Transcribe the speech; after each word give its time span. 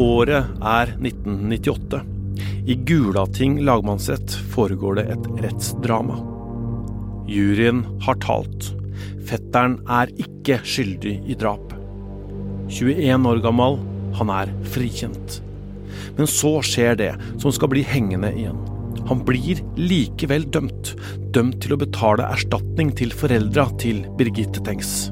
Året 0.00 0.46
er 0.64 0.94
1998. 0.96 1.98
I 2.66 2.74
Gulating 2.88 3.58
lagmannsrett 3.60 4.32
foregår 4.54 4.96
det 4.96 5.04
et 5.12 5.26
rettsdrama. 5.44 6.16
Juryen 7.28 7.82
har 8.06 8.16
talt. 8.24 8.70
Fetteren 9.28 9.76
er 9.92 10.08
ikke 10.16 10.62
skyldig 10.64 11.18
i 11.28 11.36
drap. 11.36 11.76
21 12.72 13.28
år 13.28 13.44
gammel, 13.44 13.78
han 14.16 14.32
er 14.32 14.56
frikjent. 14.72 15.42
Men 16.16 16.30
så 16.30 16.56
skjer 16.64 16.96
det 16.96 17.12
som 17.36 17.52
skal 17.52 17.74
bli 17.74 17.84
hengende 17.84 18.32
igjen. 18.32 18.64
Han 19.12 19.26
blir 19.28 19.60
likevel 19.76 20.48
dømt. 20.48 20.94
Dømt 21.36 21.60
til 21.60 21.76
å 21.76 21.82
betale 21.84 22.32
erstatning 22.32 22.96
til 22.96 23.12
foreldra 23.12 23.68
til 23.82 24.06
Birgitte 24.16 24.64
Tengs. 24.64 25.11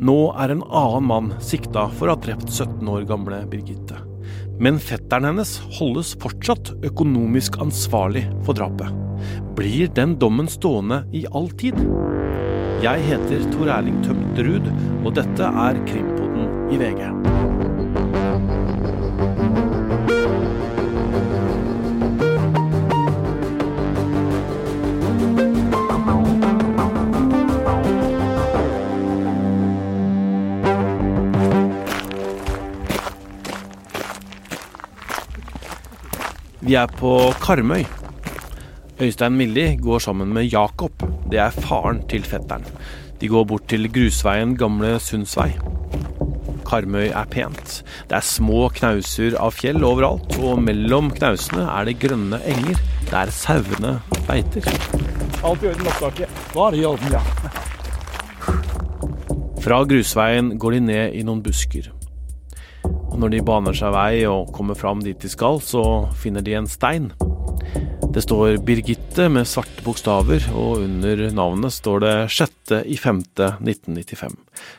Nå 0.00 0.30
er 0.40 0.48
en 0.48 0.62
annen 0.64 1.04
mann 1.04 1.26
sikta 1.44 1.82
for 1.92 2.08
å 2.08 2.14
ha 2.14 2.20
drept 2.24 2.48
17 2.48 2.88
år 2.88 3.02
gamle 3.08 3.42
Birgitte. 3.52 3.98
Men 4.60 4.78
fetteren 4.80 5.28
hennes 5.28 5.58
holdes 5.76 6.14
fortsatt 6.22 6.72
økonomisk 6.88 7.58
ansvarlig 7.60 8.24
for 8.46 8.56
drapet. 8.56 8.88
Blir 9.58 9.92
den 9.92 10.16
dommen 10.22 10.48
stående 10.48 11.02
i 11.12 11.26
all 11.36 11.52
tid? 11.60 11.76
Jeg 12.80 13.04
heter 13.10 13.44
Tor 13.52 13.74
Erling 13.76 14.00
Tømterud, 14.06 14.72
og 15.04 15.12
dette 15.20 15.52
er 15.66 15.84
Krimpodden 15.84 16.72
i 16.72 16.80
VG. 16.80 17.19
Vi 36.70 36.76
er 36.78 36.86
på 36.86 37.32
Karmøy. 37.42 37.82
Øystein 39.02 39.34
Milli 39.34 39.76
går 39.82 39.98
sammen 39.98 40.30
med 40.30 40.44
Jakob. 40.52 41.02
Det 41.32 41.40
er 41.42 41.50
faren 41.50 41.98
til 42.06 42.22
fetteren. 42.22 42.62
De 43.20 43.28
går 43.28 43.44
bort 43.44 43.66
til 43.66 43.88
grusveien 43.90 44.52
Gamle 44.54 45.00
Sundsvei. 45.02 45.48
Karmøy 46.68 47.08
er 47.08 47.26
pent. 47.26 47.82
Det 48.06 48.16
er 48.20 48.22
små 48.22 48.68
knauser 48.78 49.34
av 49.42 49.50
fjell 49.58 49.82
overalt, 49.82 50.38
og 50.38 50.62
mellom 50.62 51.10
knausene 51.10 51.66
er 51.66 51.90
det 51.90 51.98
grønne 52.06 52.38
enger 52.54 52.78
der 53.10 53.34
sauene 53.34 53.96
beiter. 54.30 54.62
Alt 55.42 55.66
i 55.66 55.72
orden, 55.74 55.90
opptaket. 55.90 56.28
Nå 56.54 56.68
er 56.68 56.70
det 56.70 56.84
i 56.84 56.90
orden, 56.94 57.18
ja. 57.18 57.22
Fra 59.66 59.82
grusveien 59.82 60.54
går 60.54 60.78
de 60.78 60.86
ned 60.92 61.18
i 61.18 61.26
noen 61.26 61.42
busker. 61.42 61.90
Når 63.20 63.34
de 63.34 63.40
baner 63.44 63.76
seg 63.76 63.92
vei 63.92 64.22
og 64.24 64.48
kommer 64.56 64.76
fram 64.78 65.02
dit 65.04 65.18
de 65.20 65.28
skal, 65.28 65.58
så 65.60 65.82
finner 66.16 66.40
de 66.40 66.54
en 66.56 66.68
stein. 66.70 67.10
Det 68.14 68.22
står 68.24 68.62
Birgitte 68.64 69.26
med 69.28 69.44
svarte 69.44 69.82
bokstaver, 69.84 70.46
og 70.56 70.86
under 70.86 71.26
navnet 71.36 71.74
står 71.74 72.00
det 72.00 72.14
6.5.1995. 72.32 74.38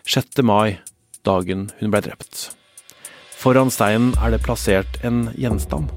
6. 0.09 0.41
mai, 0.41 0.79
dagen 1.21 1.67
hun 1.77 1.93
ble 1.93 2.01
drept. 2.07 2.47
Foran 3.37 3.69
steinen 3.73 4.15
er 4.17 4.33
det 4.33 4.41
plassert 4.41 4.97
en 5.05 5.27
gjenstand. 5.37 5.93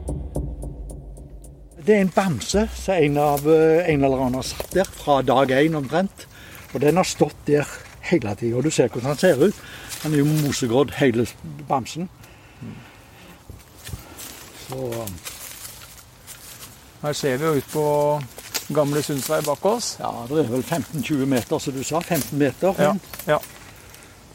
Det 1.80 1.96
er 1.96 2.04
en 2.04 2.12
bamse 2.12 2.66
som 2.76 2.98
en, 2.98 3.16
av, 3.20 3.48
eh, 3.48 3.88
en 3.88 4.04
eller 4.04 4.20
annen 4.20 4.42
har 4.42 4.48
satt 4.50 4.76
der 4.76 4.88
fra 4.88 5.22
dag 5.24 5.52
én 5.52 5.80
omtrent. 5.80 6.26
Og 6.74 6.84
den 6.84 7.00
har 7.00 7.08
stått 7.08 7.40
der 7.48 7.64
hele 8.10 8.36
tida. 8.36 8.60
Du 8.60 8.68
ser 8.68 8.92
hvordan 8.92 9.14
han 9.14 9.20
ser 9.20 9.40
ut. 9.40 9.56
Han 10.04 10.12
er 10.12 10.20
jo 10.20 10.28
mosegrodd, 10.44 10.92
hele 11.00 11.24
bamsen. 11.68 12.10
Så 14.68 15.06
Her 17.02 17.12
ser 17.12 17.36
vi 17.36 17.44
jo 17.44 17.54
ut 17.58 17.72
på 17.72 17.84
gamle 18.74 19.02
Sundsvei 19.04 19.42
bak 19.44 19.64
oss. 19.68 19.96
ja, 20.00 20.10
det 20.28 20.38
er 20.44 20.48
vel 20.48 20.62
15-20 20.64 21.26
meter, 21.28 21.58
som 21.60 21.74
du 21.74 21.82
sa. 21.84 22.00
15 22.00 22.38
meter. 22.38 22.74
Ja, 22.78 22.94
ja. 23.26 23.38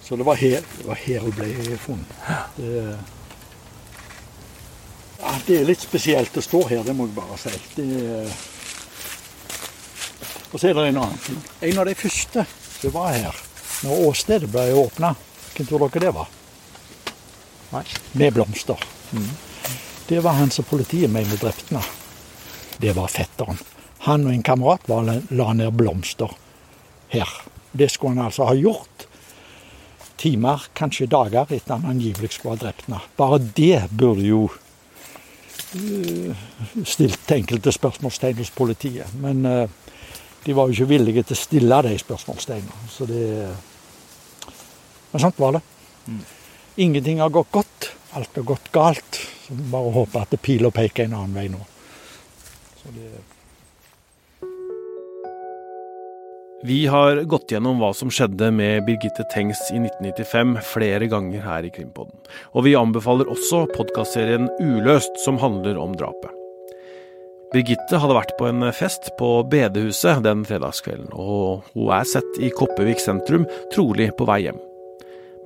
Så 0.05 0.15
det 0.15 0.25
var 0.25 0.35
her, 0.37 0.61
det 0.77 0.85
var 0.85 0.95
her 1.01 1.19
hun 1.25 1.33
ble 1.37 1.77
funnet. 1.81 2.13
Det, 2.57 2.83
ja, 5.19 5.33
det 5.47 5.57
er 5.59 5.65
litt 5.69 5.81
spesielt 5.81 6.37
å 6.37 6.41
stå 6.45 6.61
her, 6.69 6.83
det 6.85 6.95
må 6.97 7.05
jeg 7.09 7.15
bare 7.17 7.37
si. 7.41 7.51
Det, 7.75 7.87
og 10.49 10.57
så 10.57 10.69
er 10.69 10.73
det 10.77 10.87
en 10.89 11.01
annen 11.03 11.19
ting. 11.25 11.41
En 11.69 11.81
av 11.81 11.85
de 11.89 11.93
første 11.97 12.45
som 12.79 12.93
var 12.95 13.11
her, 13.13 13.41
når 13.85 14.05
åstedet 14.09 14.49
ble 14.49 14.69
åpna, 14.81 15.13
hvem 15.55 15.67
tror 15.69 15.85
dere 15.89 16.05
det 16.07 16.13
var? 16.15 16.31
Nei. 17.73 17.83
Med 18.17 18.33
blomster. 18.33 18.81
Det 20.09 20.19
var 20.19 20.31
han 20.39 20.49
som 20.49 20.65
politiet 20.65 21.11
mener 21.13 21.37
drepte 21.37 21.75
han. 21.75 21.83
Det 22.77 22.95
var 22.97 23.11
fetteren. 23.13 23.59
Han 24.07 24.25
og 24.25 24.33
en 24.33 24.43
kamerat 24.43 24.87
var, 24.89 25.09
la 25.29 25.53
ned 25.53 25.75
blomster 25.77 26.31
her. 27.13 27.29
Det 27.71 27.91
skulle 27.93 28.15
han 28.15 28.25
altså 28.25 28.47
ha 28.49 28.55
gjort 28.57 29.05
timer, 30.17 30.65
kanskje 30.73 31.07
dager, 31.11 31.45
etter 31.53 31.77
han 31.77 31.85
angivelig 31.91 32.31
skulle 32.33 32.55
ha 32.55 32.61
drept 32.63 32.87
henne. 32.87 33.03
Bare 33.19 33.37
det 33.37 33.83
burde 33.91 34.25
jo 34.25 34.41
eh, 35.77 36.41
stilt 36.81 37.31
enkelte 37.37 37.75
spørsmålstegn 37.75 38.41
hos 38.41 38.51
politiet. 38.57 39.13
Men 39.21 39.45
eh, 39.45 39.69
de 40.47 40.57
var 40.57 40.67
jo 40.67 40.73
ikke 40.73 40.89
villige 40.95 41.27
til 41.29 41.37
å 41.37 41.43
stille 41.43 41.83
de 41.85 41.93
spørsmålstegnene. 42.01 42.89
Så 42.89 43.05
det 43.05 43.29
Men 45.11 45.21
sånt 45.21 45.39
var 45.41 45.55
det. 45.57 45.63
Ingenting 46.77 47.21
har 47.21 47.29
gått 47.29 47.51
godt. 47.51 47.93
Alt 48.17 48.35
har 48.35 48.43
gått 48.43 48.71
galt. 48.71 49.19
Så 49.45 49.53
vi 49.53 49.65
bare 49.71 49.91
håper 49.93 50.25
at 50.25 50.41
pila 50.41 50.71
peker 50.73 51.05
en 51.05 51.17
annen 51.17 51.35
vei 51.37 51.49
nå. 51.51 51.61
Vi 56.63 56.79
har 56.91 57.21
gått 57.31 57.53
gjennom 57.53 57.77
hva 57.79 57.93
som 57.95 58.09
skjedde 58.11 58.49
med 58.51 58.83
Birgitte 58.87 59.23
Tengs 59.31 59.61
i 59.71 59.77
1995 59.79 60.57
flere 60.73 61.07
ganger 61.07 61.45
her 61.45 61.63
i 61.63 61.71
Krimpodden. 61.71 62.17
Og 62.51 62.65
vi 62.65 62.75
anbefaler 62.75 63.31
også 63.31 63.63
podkastserien 63.77 64.49
Uløst, 64.59 65.21
som 65.23 65.39
handler 65.39 65.79
om 65.79 65.95
drapet. 65.95 66.33
Birgitte 67.53 68.01
hadde 68.01 68.17
vært 68.17 68.35
på 68.37 68.49
en 68.49 68.67
fest 68.75 69.07
på 69.17 69.31
bedehuset 69.49 70.19
den 70.25 70.43
fredagskvelden, 70.45 71.09
og 71.15 71.63
hun 71.71 71.95
er 71.95 72.05
sett 72.11 72.43
i 72.43 72.51
Kopervik 72.53 73.01
sentrum, 73.01 73.47
trolig 73.73 74.11
på 74.19 74.27
vei 74.29 74.43
hjem. 74.49 74.59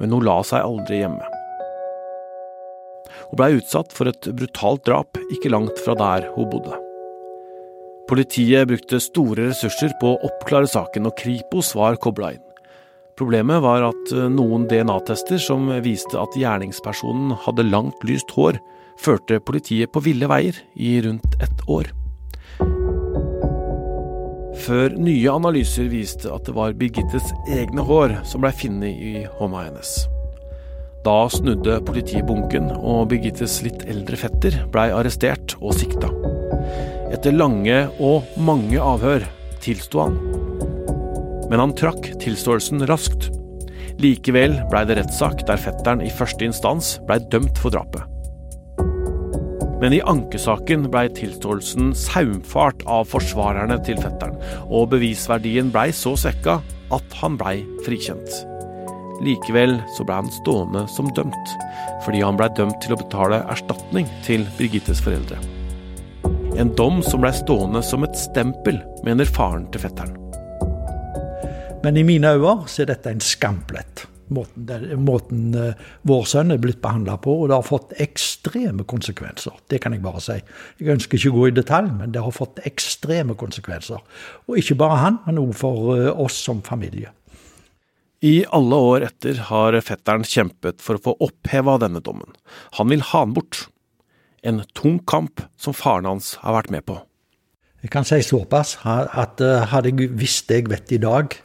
Men 0.02 0.18
hun 0.18 0.26
la 0.26 0.42
seg 0.48 0.66
aldri 0.66 1.04
hjemme. 1.04 1.33
Hun 3.34 3.40
blei 3.40 3.56
utsatt 3.58 3.90
for 3.98 4.06
et 4.06 4.28
brutalt 4.38 4.84
drap 4.86 5.18
ikke 5.34 5.50
langt 5.50 5.80
fra 5.82 5.96
der 5.98 6.28
hun 6.36 6.52
bodde. 6.52 6.76
Politiet 8.06 8.70
brukte 8.70 9.00
store 9.02 9.48
ressurser 9.48 9.90
på 9.98 10.12
å 10.12 10.20
oppklare 10.28 10.70
saken, 10.70 11.10
og 11.10 11.18
Kripos 11.18 11.72
var 11.74 11.98
kobla 11.98 12.36
inn. 12.36 12.46
Problemet 13.18 13.66
var 13.66 13.88
at 13.90 14.14
eh, 14.14 14.30
noen 14.30 14.70
DNA-tester 14.70 15.42
som 15.42 15.66
viste 15.82 16.14
at 16.22 16.38
gjerningspersonen 16.38 17.34
hadde 17.48 17.66
langt, 17.72 18.06
lyst 18.06 18.38
hår, 18.38 18.62
førte 19.02 19.42
politiet 19.42 19.90
på 19.90 20.06
ville 20.06 20.30
veier 20.30 20.62
i 20.78 21.00
rundt 21.02 21.42
ett 21.42 21.66
år. 21.66 21.90
Før 24.62 24.94
nye 24.94 25.34
analyser 25.34 25.90
viste 25.90 26.30
at 26.30 26.46
det 26.46 26.54
var 26.54 26.78
Birgittes 26.78 27.34
egne 27.50 27.82
hår 27.82 28.20
som 28.30 28.46
blei 28.46 28.54
funnet 28.62 28.94
i 28.94 29.24
hånda 29.40 29.72
hennes. 29.72 30.04
Da 31.04 31.26
snudde 31.28 31.82
politiet 31.84 32.24
bunken, 32.30 32.70
og 32.80 33.10
Birgittes 33.12 33.58
litt 33.66 33.82
eldre 33.92 34.16
fetter 34.20 34.62
blei 34.72 34.88
arrestert 34.96 35.58
og 35.60 35.76
sikta. 35.76 36.08
Etter 37.12 37.36
lange 37.36 37.82
og 38.00 38.30
mange 38.40 38.80
avhør 38.80 39.26
tilsto 39.64 40.06
han. 40.06 40.16
Men 41.52 41.60
han 41.60 41.74
trakk 41.76 42.08
tilståelsen 42.24 42.86
raskt. 42.88 43.28
Likevel 44.00 44.56
blei 44.72 44.86
det 44.88 44.98
rettssak 45.02 45.44
der 45.50 45.60
fetteren 45.60 46.02
i 46.06 46.12
første 46.12 46.48
instans 46.48 46.96
blei 47.04 47.20
dømt 47.34 47.60
for 47.60 47.76
drapet. 47.76 48.08
Men 49.84 49.92
i 49.92 50.00
ankesaken 50.08 50.88
blei 50.88 51.10
tilståelsen 51.12 51.92
saumfart 52.00 52.88
av 52.88 53.12
forsvarerne 53.12 53.76
til 53.84 54.00
fetteren, 54.00 54.40
og 54.72 54.94
bevisverdien 54.96 55.76
blei 55.76 55.90
så 55.92 56.16
svekka 56.16 56.62
at 56.96 57.20
han 57.20 57.36
blei 57.36 57.58
frikjent. 57.84 58.53
Likevel 59.24 59.78
så 59.96 60.06
ble 60.08 60.20
han 60.22 60.32
stående 60.32 60.86
som 60.92 61.10
dømt, 61.16 61.56
fordi 62.06 62.24
han 62.24 62.40
blei 62.40 62.50
dømt 62.58 62.80
til 62.84 62.96
å 62.96 63.00
betale 63.00 63.44
erstatning 63.52 64.10
til 64.28 64.46
Birgittes 64.60 65.02
foreldre. 65.04 65.40
En 66.60 66.70
dom 66.78 67.02
som 67.06 67.24
blei 67.24 67.34
stående 67.34 67.82
som 67.86 68.06
et 68.06 68.18
stempel, 68.20 68.78
mener 69.06 69.30
faren 69.30 69.66
til 69.74 69.82
fetteren. 69.84 70.20
Men 71.84 71.98
i 71.98 72.04
mine 72.08 72.36
øyne 72.38 72.68
så 72.70 72.84
er 72.84 72.94
dette 72.94 73.12
en 73.12 73.24
skamplett. 73.24 74.06
Måten, 74.34 74.86
måten 75.04 75.56
eh, 75.60 75.82
vår 76.08 76.24
sønn 76.30 76.54
er 76.54 76.62
blitt 76.62 76.80
behandla 76.82 77.18
på, 77.22 77.34
og 77.42 77.50
det 77.50 77.58
har 77.58 77.66
fått 77.68 77.92
ekstreme 78.02 78.86
konsekvenser. 78.88 79.58
Det 79.70 79.82
kan 79.84 79.94
jeg 79.94 80.04
bare 80.06 80.22
si. 80.24 80.38
Jeg 80.80 80.94
ønsker 80.96 81.20
ikke 81.20 81.34
å 81.34 81.42
gå 81.42 81.50
i 81.50 81.58
detalj, 81.58 81.92
men 82.00 82.14
det 82.16 82.24
har 82.24 82.34
fått 82.34 82.62
ekstreme 82.70 83.36
konsekvenser. 83.40 84.00
Og 84.48 84.62
ikke 84.62 84.80
bare 84.80 85.02
han, 85.02 85.20
men 85.28 85.42
òg 85.44 85.52
for 85.60 85.98
eh, 85.98 86.08
oss 86.14 86.40
som 86.46 86.64
familie. 86.66 87.12
I 88.24 88.46
alle 88.56 88.78
år 88.80 89.04
etter 89.10 89.40
har 89.50 89.76
fetteren 89.84 90.24
kjempet 90.24 90.80
for 90.84 90.96
å 90.96 91.04
få 91.10 91.14
oppheva 91.26 91.76
denne 91.82 92.00
dommen. 92.04 92.32
Han 92.80 92.88
vil 92.94 93.04
ha 93.12 93.26
den 93.26 93.34
bort. 93.36 93.66
En 94.48 94.62
tung 94.76 95.02
kamp 95.08 95.44
som 95.60 95.76
faren 95.76 96.08
hans 96.08 96.38
har 96.44 96.56
vært 96.56 96.72
med 96.72 96.86
på. 96.88 97.02
Jeg 97.84 97.92
kan 97.92 98.08
si 98.08 98.22
såpass 98.24 98.78
at 98.88 99.44
eh, 99.44 99.66
hadde 99.68 99.92
jeg 99.92 100.14
visst 100.16 100.48
det 100.48 100.62
jeg 100.62 100.72
vet 100.72 100.96
i 100.96 101.02
dag, 101.04 101.36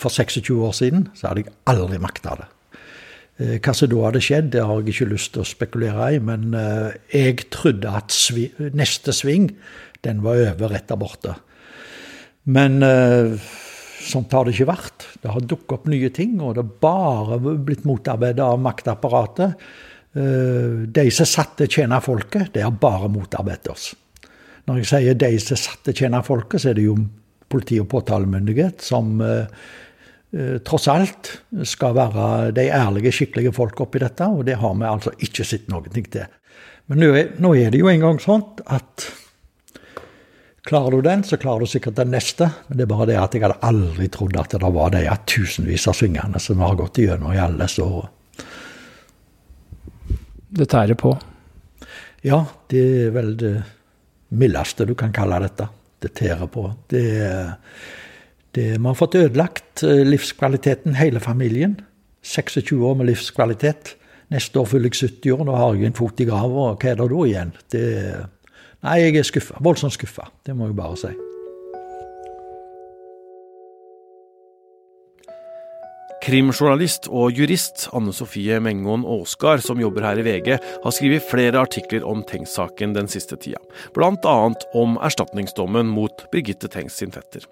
for 0.00 0.14
26 0.14 0.54
år 0.54 0.72
siden, 0.72 1.08
så 1.18 1.28
hadde 1.28 1.44
jeg 1.44 1.54
aldri 1.68 1.98
makta 2.00 2.36
det. 2.38 2.46
Eh, 3.42 3.56
hva 3.58 3.74
som 3.74 3.90
da 3.90 4.04
hadde 4.06 4.22
skjedd, 4.22 4.52
det 4.54 4.62
har 4.62 4.78
jeg 4.78 4.94
ikke 4.94 5.10
lyst 5.10 5.34
til 5.34 5.42
å 5.42 5.50
spekulere 5.50 6.12
i, 6.14 6.20
men 6.22 6.54
eh, 6.54 6.94
jeg 7.10 7.48
trodde 7.50 7.90
at 7.90 8.14
neste 8.70 9.14
sving, 9.16 9.50
den 10.06 10.22
var 10.22 10.38
over 10.46 10.76
rett 10.76 10.86
der 10.88 11.00
borte. 11.00 11.34
Men 12.46 12.78
Sånt 14.00 14.32
har 14.32 14.46
det 14.46 14.54
ikke 14.54 14.70
vært. 14.70 15.06
Det 15.20 15.30
har 15.34 15.44
dukket 15.44 15.76
opp 15.76 15.88
nye 15.92 16.10
ting, 16.14 16.38
og 16.40 16.56
det 16.56 16.64
har 16.64 16.74
bare 16.82 17.38
blitt 17.60 17.86
motarbeidet 17.88 18.44
av 18.44 18.60
maktapparatet. 18.62 19.66
Eh, 20.16 20.86
de 20.90 21.04
som 21.14 21.28
satt 21.28 21.58
til 21.58 21.68
å 21.68 21.74
tjene 21.76 22.00
folket, 22.02 22.54
det 22.56 22.64
har 22.64 22.72
bare 22.80 23.10
motarbeidet 23.12 23.70
oss. 23.70 23.90
Når 24.66 24.80
jeg 24.80 24.90
sier 24.90 25.20
de 25.20 25.30
som 25.42 25.60
satt 25.60 25.84
til 25.84 25.94
å 25.94 26.00
tjene 26.02 26.22
folket, 26.26 26.62
så 26.62 26.72
er 26.72 26.78
det 26.78 26.88
jo 26.88 26.96
politi 27.50 27.80
og 27.82 27.88
påtalemyndighet 27.90 28.82
som 28.84 29.20
eh, 29.26 29.62
eh, 30.34 30.58
tross 30.66 30.88
alt 30.90 31.32
skal 31.68 31.96
være 31.98 32.50
de 32.56 32.68
ærlige, 32.72 33.14
skikkelige 33.20 33.54
folk 33.54 33.84
oppi 33.84 34.02
dette, 34.02 34.26
og 34.26 34.44
det 34.48 34.58
har 34.62 34.76
vi 34.78 34.88
altså 34.88 35.14
ikke 35.18 35.46
sett 35.46 35.68
ting 35.68 36.10
til. 36.10 36.28
Men 36.90 37.04
nå 37.38 37.54
er 37.54 37.70
det 37.70 37.78
jo 37.78 37.90
engang 37.90 38.18
sånn 38.22 38.42
at 38.66 39.06
Klarer 40.68 40.92
du 40.92 41.02
den, 41.02 41.22
så 41.24 41.38
klarer 41.40 41.64
du 41.64 41.70
sikkert 41.70 41.96
den 41.96 42.12
neste. 42.12 42.50
Men 42.68 42.78
det 42.78 42.84
er 42.84 42.92
bare 42.92 43.08
det 43.08 43.18
at 43.20 43.34
jeg 43.34 43.44
hadde 43.46 43.60
aldri 43.64 44.08
trodd 44.12 44.36
at 44.40 44.52
det 44.52 44.72
var 44.76 44.92
de 44.92 45.04
tusenvis 45.30 45.86
av 45.88 45.96
svingene 45.96 46.42
som 46.42 46.60
har 46.60 46.76
gått 46.78 47.00
igjennom 47.00 47.32
i 47.32 47.40
alle 47.40 47.64
disse 47.64 47.84
årene. 47.84 48.16
Det 50.50 50.66
tærer 50.66 50.98
på? 50.98 51.14
Ja, 52.26 52.42
det 52.68 52.80
er 53.06 53.12
vel 53.14 53.36
det 53.38 53.52
mildeste 54.34 54.84
du 54.88 54.96
kan 54.98 55.14
kalle 55.14 55.38
dette. 55.44 55.68
Det 56.00 56.10
tærer 56.18 56.50
på. 56.50 56.64
Det, 56.90 57.04
det, 58.56 58.66
vi 58.74 58.82
har 58.82 58.98
fått 58.98 59.16
ødelagt 59.20 59.84
eh, 59.86 60.02
livskvaliteten, 60.08 60.96
hele 60.98 61.22
familien. 61.22 61.78
26 62.26 62.74
år 62.84 62.98
med 62.98 63.12
livskvalitet. 63.12 63.94
Neste 64.34 64.60
år 64.60 64.68
fyller 64.70 64.90
jeg 64.90 65.14
70 65.22 65.36
år, 65.36 65.46
nå 65.46 65.56
har 65.56 65.78
jeg 65.78 65.90
en 65.90 65.96
fot 65.96 66.20
i 66.20 66.26
grava. 66.28 66.66
Hva 66.74 66.90
er 66.90 66.98
det 66.98 67.08
da 67.14 67.22
igjen? 67.30 67.54
Det 67.72 67.86
er 68.02 68.28
Nei, 68.80 69.00
jeg 69.02 69.18
er 69.20 69.26
skuffa. 69.28 69.58
Voldsomt 69.60 69.92
skuffa. 69.92 70.30
Det 70.46 70.56
må 70.56 70.70
jeg 70.70 70.78
bare 70.78 70.96
si. 70.96 71.10
Krimjournalist 76.20 77.06
og 77.08 77.32
jurist 77.32 77.86
Anne 77.96 78.12
Sofie 78.12 78.58
Mengon 78.60 79.06
Aasgard, 79.08 79.62
som 79.64 79.80
jobber 79.80 80.04
her 80.04 80.20
i 80.20 80.24
VG, 80.26 80.50
har 80.84 80.92
skrevet 80.92 81.24
flere 81.24 81.62
artikler 81.64 82.04
om 82.04 82.20
Tengs-saken 82.28 82.92
den 82.96 83.08
siste 83.08 83.38
tida, 83.40 83.60
bl.a. 83.96 84.36
om 84.76 84.98
erstatningsdommen 85.00 85.88
mot 85.88 86.26
Birgitte 86.32 86.68
Tengs 86.68 87.00
sin 87.00 87.12
fetter. 87.16 87.48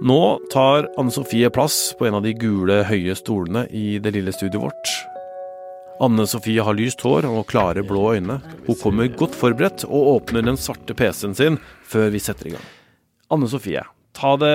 Nå 0.00 0.20
tar 0.52 0.90
Anne 1.00 1.12
Sofie 1.12 1.48
plass 1.52 1.94
på 1.98 2.08
en 2.08 2.20
av 2.20 2.24
de 2.24 2.36
gule, 2.36 2.82
høye 2.88 3.16
stolene 3.16 3.64
i 3.72 3.96
det 4.00 4.12
lille 4.16 4.36
studioet 4.36 4.68
vårt. 4.68 4.94
Anne 6.00 6.24
Sofie 6.24 6.64
har 6.64 6.76
lyst 6.78 7.02
hår 7.04 7.26
og 7.28 7.42
klare 7.50 7.82
blå 7.84 8.14
øyne. 8.16 8.38
Hun 8.64 8.76
kommer 8.80 9.10
godt 9.12 9.34
forberedt 9.36 9.82
og 9.84 10.14
åpner 10.14 10.46
den 10.46 10.56
svarte 10.56 10.96
PC-en 10.96 11.36
sin 11.36 11.58
før 11.84 12.08
vi 12.14 12.22
setter 12.24 12.48
i 12.48 12.54
gang. 12.54 12.68
Anne 13.30 13.48
Sofie, 13.52 13.82
ta 14.16 14.30
det 14.40 14.54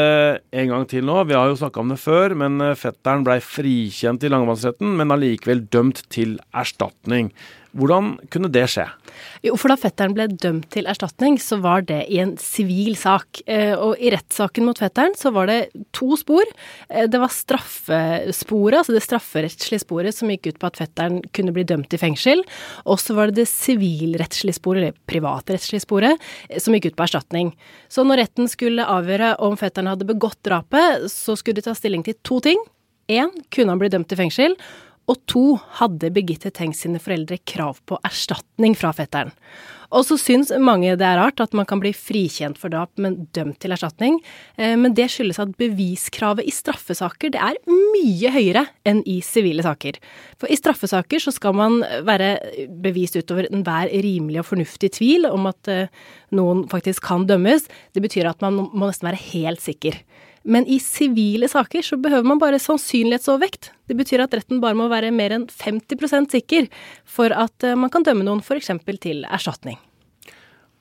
en 0.58 0.72
gang 0.74 0.88
til 0.90 1.06
nå. 1.06 1.20
Vi 1.30 1.38
har 1.38 1.52
jo 1.52 1.60
snakka 1.60 1.84
om 1.84 1.94
det 1.94 2.00
før, 2.02 2.34
men 2.42 2.58
eh, 2.66 2.74
fetteren 2.80 3.28
blei 3.28 3.38
frikjent 3.46 4.26
i 4.26 4.32
langmannsretten, 4.34 4.98
men 4.98 5.14
allikevel 5.14 5.62
dømt 5.70 6.02
til 6.10 6.40
erstatning. 6.50 7.30
Hvordan 7.78 8.16
kunne 8.34 8.50
det 8.50 8.66
skje? 8.74 8.88
Jo, 9.46 9.56
for 9.60 9.72
da 9.72 9.78
fetteren 9.80 10.16
ble 10.16 10.28
dømt 10.32 10.68
til 10.74 10.88
erstatning, 10.90 11.38
så 11.42 11.60
var 11.64 11.86
det 11.88 12.02
i 12.12 12.20
en 12.24 12.36
sivil 12.42 12.96
sak. 13.00 13.42
Eh, 13.46 13.74
og 13.74 14.00
i 14.02 14.12
rettssaken 14.14 14.66
mot 14.68 14.80
fetteren 14.82 15.16
så 15.18 15.32
var 15.36 15.50
det 15.52 15.60
to 15.96 16.18
spor. 16.20 16.44
Eh, 16.90 17.08
det 17.12 17.22
var 17.22 17.34
straffesporet, 17.34 18.80
altså 18.82 18.96
det 18.96 19.04
strafferettslige 19.06 19.84
sporet 19.86 20.18
som 20.18 20.32
gikk 20.34 20.52
ut 20.52 20.62
på 20.62 20.70
at 20.72 20.80
fetteren 20.82 21.22
kunne 21.36 21.56
bli 21.56 21.66
dømt 21.68 21.94
i 21.96 22.02
fengsel. 22.02 22.44
Og 22.86 23.02
så 23.02 23.18
var 23.18 23.32
det 23.32 23.44
det 23.44 23.50
sivilrettslige 23.52 24.60
sporet, 24.60 24.84
eller 24.84 25.02
privatrettslige 25.10 25.86
sporet, 25.86 26.22
eh, 26.50 26.62
som 26.62 26.76
gikk 26.76 26.92
ut 26.92 27.00
på 27.00 27.08
erstatning. 27.08 27.54
Så 27.92 28.06
når 28.08 28.26
retten 28.26 28.50
skulle 28.52 28.86
avgjøre 28.86 29.36
om 29.46 29.58
fetteren 29.60 29.92
hadde 29.92 30.08
begått 30.10 30.42
drapet, 30.46 31.10
så 31.12 31.38
skulle 31.38 31.62
de 31.62 31.68
ta 31.70 31.76
stilling 31.78 32.06
til 32.06 32.18
to 32.26 32.42
ting. 32.44 32.62
Én, 33.12 33.30
kunne 33.54 33.70
han 33.70 33.82
bli 33.82 33.92
dømt 33.94 34.10
til 34.10 34.18
fengsel? 34.18 34.56
Og 35.12 35.22
to 35.30 35.46
hadde 35.80 36.12
Birgitte 36.14 36.52
Tengs 36.54 36.82
sine 36.84 37.02
foreldre 37.02 37.38
krav 37.46 37.82
på 37.86 38.00
erstatning 38.08 38.76
fra 38.78 38.94
fetteren. 38.96 39.34
Og 39.94 40.06
så 40.08 40.18
syns 40.20 40.50
mange 40.60 40.96
det 40.98 41.06
er 41.06 41.20
rart 41.20 41.42
at 41.44 41.54
man 41.56 41.68
kan 41.70 41.80
bli 41.82 41.92
frikjent 41.96 42.58
for 42.60 42.74
drap, 42.74 42.92
men 43.02 43.28
dømt 43.36 43.60
til 43.62 43.76
erstatning. 43.76 44.18
Eh, 44.58 44.74
men 44.80 44.96
det 44.98 45.08
skyldes 45.14 45.40
at 45.44 45.54
beviskravet 45.60 46.48
i 46.48 46.54
straffesaker 46.54 47.34
det 47.36 47.42
er 47.42 47.60
mye 47.70 48.34
høyere 48.34 48.66
enn 48.88 49.04
i 49.08 49.20
sivile 49.26 49.66
saker. 49.66 50.00
For 50.42 50.52
i 50.52 50.58
straffesaker 50.60 51.22
så 51.22 51.34
skal 51.36 51.56
man 51.58 51.80
være 52.08 52.34
bevist 52.82 53.18
utover 53.20 53.50
enhver 53.52 53.94
rimelig 53.94 54.42
og 54.42 54.50
fornuftig 54.52 54.96
tvil 54.98 55.30
om 55.30 55.48
at 55.52 55.72
eh, 55.72 55.92
noen 56.36 56.66
faktisk 56.72 57.06
kan 57.06 57.28
dømmes. 57.30 57.70
Det 57.94 58.04
betyr 58.04 58.32
at 58.32 58.42
man 58.44 58.66
må 58.66 58.90
nesten 58.90 59.12
være 59.12 59.22
helt 59.30 59.64
sikker. 59.64 60.02
Men 60.46 60.68
i 60.70 60.78
sivile 60.82 61.50
saker 61.50 61.82
så 61.86 61.98
behøver 61.98 62.28
man 62.30 62.42
bare 62.42 62.62
sannsynlighetsovervekt. 62.62 63.72
Det 63.90 63.98
betyr 63.98 64.26
at 64.26 64.36
retten 64.38 64.62
bare 64.62 64.78
må 64.78 64.86
være 64.92 65.10
mer 65.14 65.34
enn 65.34 65.48
50 65.50 66.30
sikker 66.36 66.70
for 67.10 67.34
at 67.34 67.66
eh, 67.66 67.78
man 67.78 67.90
kan 67.94 68.06
dømme 68.06 68.26
noen 68.28 68.46
f.eks. 68.46 68.70
til 69.02 69.26
erstatning. 69.26 69.80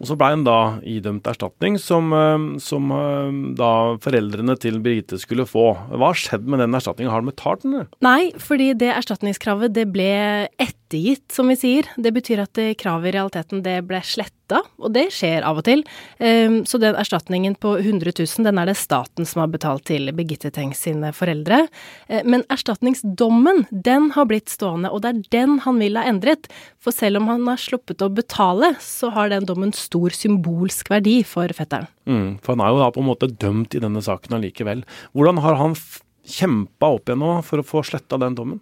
Og 0.03 0.09
så 0.11 0.17
blei 0.19 0.33
hun 0.35 0.43
da 0.45 0.83
idømt 0.85 1.29
erstatning, 1.31 1.79
som, 1.81 2.13
eh, 2.13 2.47
som, 2.61 2.93
eh, 2.93 3.33
da 3.57 3.71
foreldrene 4.05 4.59
til 4.61 4.81
Birgitte 4.85 5.17
skulle 5.23 5.49
få. 5.49 5.71
Hva 5.89 6.13
har 6.13 6.19
skjedd 6.19 6.45
med 6.45 6.61
den 6.61 6.77
erstatningen? 6.77 7.13
Har 7.13 7.25
de 7.25 7.33
betalt 7.33 7.65
den? 7.65 7.89
Nei, 8.05 8.33
fordi 8.37 8.75
det 8.77 8.93
erstatningskravet 8.93 9.73
det 9.73 9.89
ble 9.95 10.49
ettergitt, 10.85 11.33
som 11.33 11.49
vi 11.49 11.57
sier. 11.57 11.89
Det 11.97 12.13
betyr 12.13 12.43
at 12.45 12.59
kravet 12.79 13.09
i 13.09 13.17
realiteten 13.17 13.63
det 13.65 13.83
ble 13.87 14.01
sletta, 14.05 14.61
og 14.79 14.93
det 14.93 15.09
skjer 15.13 15.43
av 15.43 15.59
og 15.59 15.65
til. 15.65 15.83
Ehm, 16.19 16.65
så 16.67 16.79
den 16.79 16.95
erstatningen 16.95 17.57
på 17.57 17.79
100 17.79 18.13
000, 18.19 18.45
den 18.45 18.59
er 18.59 18.67
det 18.67 18.77
staten 18.77 19.25
som 19.27 19.41
har 19.41 19.49
betalt 19.49 19.85
til 19.89 20.13
Birgitte 20.13 20.51
Tengs 20.53 20.83
sine 20.85 21.13
foreldre. 21.13 21.67
Eh, 22.09 22.23
men 22.25 22.45
erstatningsdommen, 22.53 23.67
den 23.71 24.11
har 24.15 24.27
blitt 24.27 24.53
stående, 24.53 24.91
og 24.93 25.03
det 25.03 25.11
er 25.11 25.23
den 25.33 25.59
han 25.65 25.81
vil 25.81 25.97
ha 25.97 26.05
endret. 26.05 26.49
For 26.79 26.93
selv 26.93 27.23
om 27.23 27.29
han 27.33 27.47
har 27.49 27.61
sluppet 27.61 28.05
å 28.05 28.13
betale, 28.13 28.75
så 28.81 29.11
har 29.15 29.33
den 29.33 29.49
dommen 29.49 29.73
stor 29.73 30.15
symbolsk 30.15 30.91
verdi 30.93 31.23
for 31.25 31.49
fetteren. 31.57 31.89
Mm, 32.05 32.39
for 32.45 32.55
han 32.55 32.65
er 32.65 32.75
jo 32.75 32.83
da 32.83 32.93
på 32.93 33.01
en 33.01 33.09
måte 33.09 33.33
dømt 33.33 33.75
i 33.75 33.81
denne 33.83 34.03
saken 34.05 34.37
allikevel. 34.37 34.85
Hvordan 35.17 35.41
har 35.41 35.57
han 35.57 35.79
kjempa 36.25 36.95
opp 36.97 37.09
igjen 37.09 37.21
nå 37.21 37.35
for 37.45 37.61
å 37.61 37.67
få 37.67 37.83
sletta 37.85 38.21
den 38.21 38.37
dommen? 38.37 38.61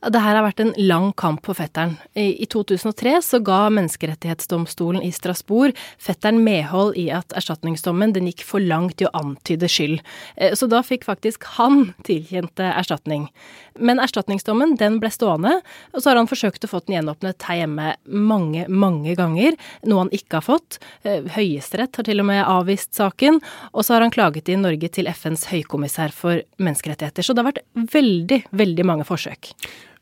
Det 0.00 0.20
her 0.24 0.32
har 0.32 0.46
vært 0.46 0.60
en 0.62 0.72
lang 0.80 1.10
kamp 1.20 1.44
for 1.44 1.58
fetteren. 1.58 1.98
I 2.16 2.46
2003 2.48 3.18
så 3.20 3.40
ga 3.44 3.66
Menneskerettighetsdomstolen 3.76 5.02
i 5.04 5.10
Strasbourg 5.12 5.76
fetteren 6.00 6.38
medhold 6.40 6.96
i 6.96 7.10
at 7.12 7.34
erstatningsdommen 7.36 8.14
den 8.16 8.30
gikk 8.30 8.46
for 8.48 8.64
langt 8.64 9.04
i 9.04 9.08
å 9.08 9.12
antyde 9.18 9.68
skyld. 9.68 10.00
Eh, 10.40 10.54
så 10.56 10.70
da 10.72 10.80
fikk 10.86 11.04
faktisk 11.04 11.44
han 11.58 11.90
tilkjent 12.08 12.62
erstatning. 12.64 13.28
Men 13.76 14.00
erstatningsdommen 14.00 14.72
den 14.80 14.96
ble 15.02 15.10
stående, 15.12 15.58
og 15.92 16.00
så 16.00 16.10
har 16.10 16.20
han 16.22 16.30
forsøkt 16.30 16.64
å 16.64 16.72
få 16.72 16.80
den 16.86 16.96
gjenåpnet 16.96 17.44
her 17.50 17.60
hjemme 17.60 17.92
mange, 18.08 18.64
mange 18.72 19.12
ganger, 19.20 19.60
noe 19.84 20.06
han 20.06 20.14
ikke 20.16 20.40
har 20.40 20.48
fått. 20.48 20.80
Eh, 21.04 21.28
Høyesterett 21.36 22.00
har 22.00 22.08
til 22.08 22.24
og 22.24 22.30
med 22.32 22.40
avvist 22.46 22.96
saken, 22.96 23.42
og 23.74 23.84
så 23.84 23.98
har 23.98 24.06
han 24.06 24.16
klaget 24.16 24.48
i 24.48 24.56
Norge 24.56 24.88
til 24.96 25.12
FNs 25.12 25.50
høykommissær 25.52 26.16
for 26.16 26.40
menneskerettigheter. 26.56 27.26
Så 27.26 27.36
det 27.36 27.44
har 27.44 27.52
vært 27.52 27.94
veldig, 28.00 28.42
veldig 28.64 28.90
mange 28.94 29.08
forsøk. 29.08 29.52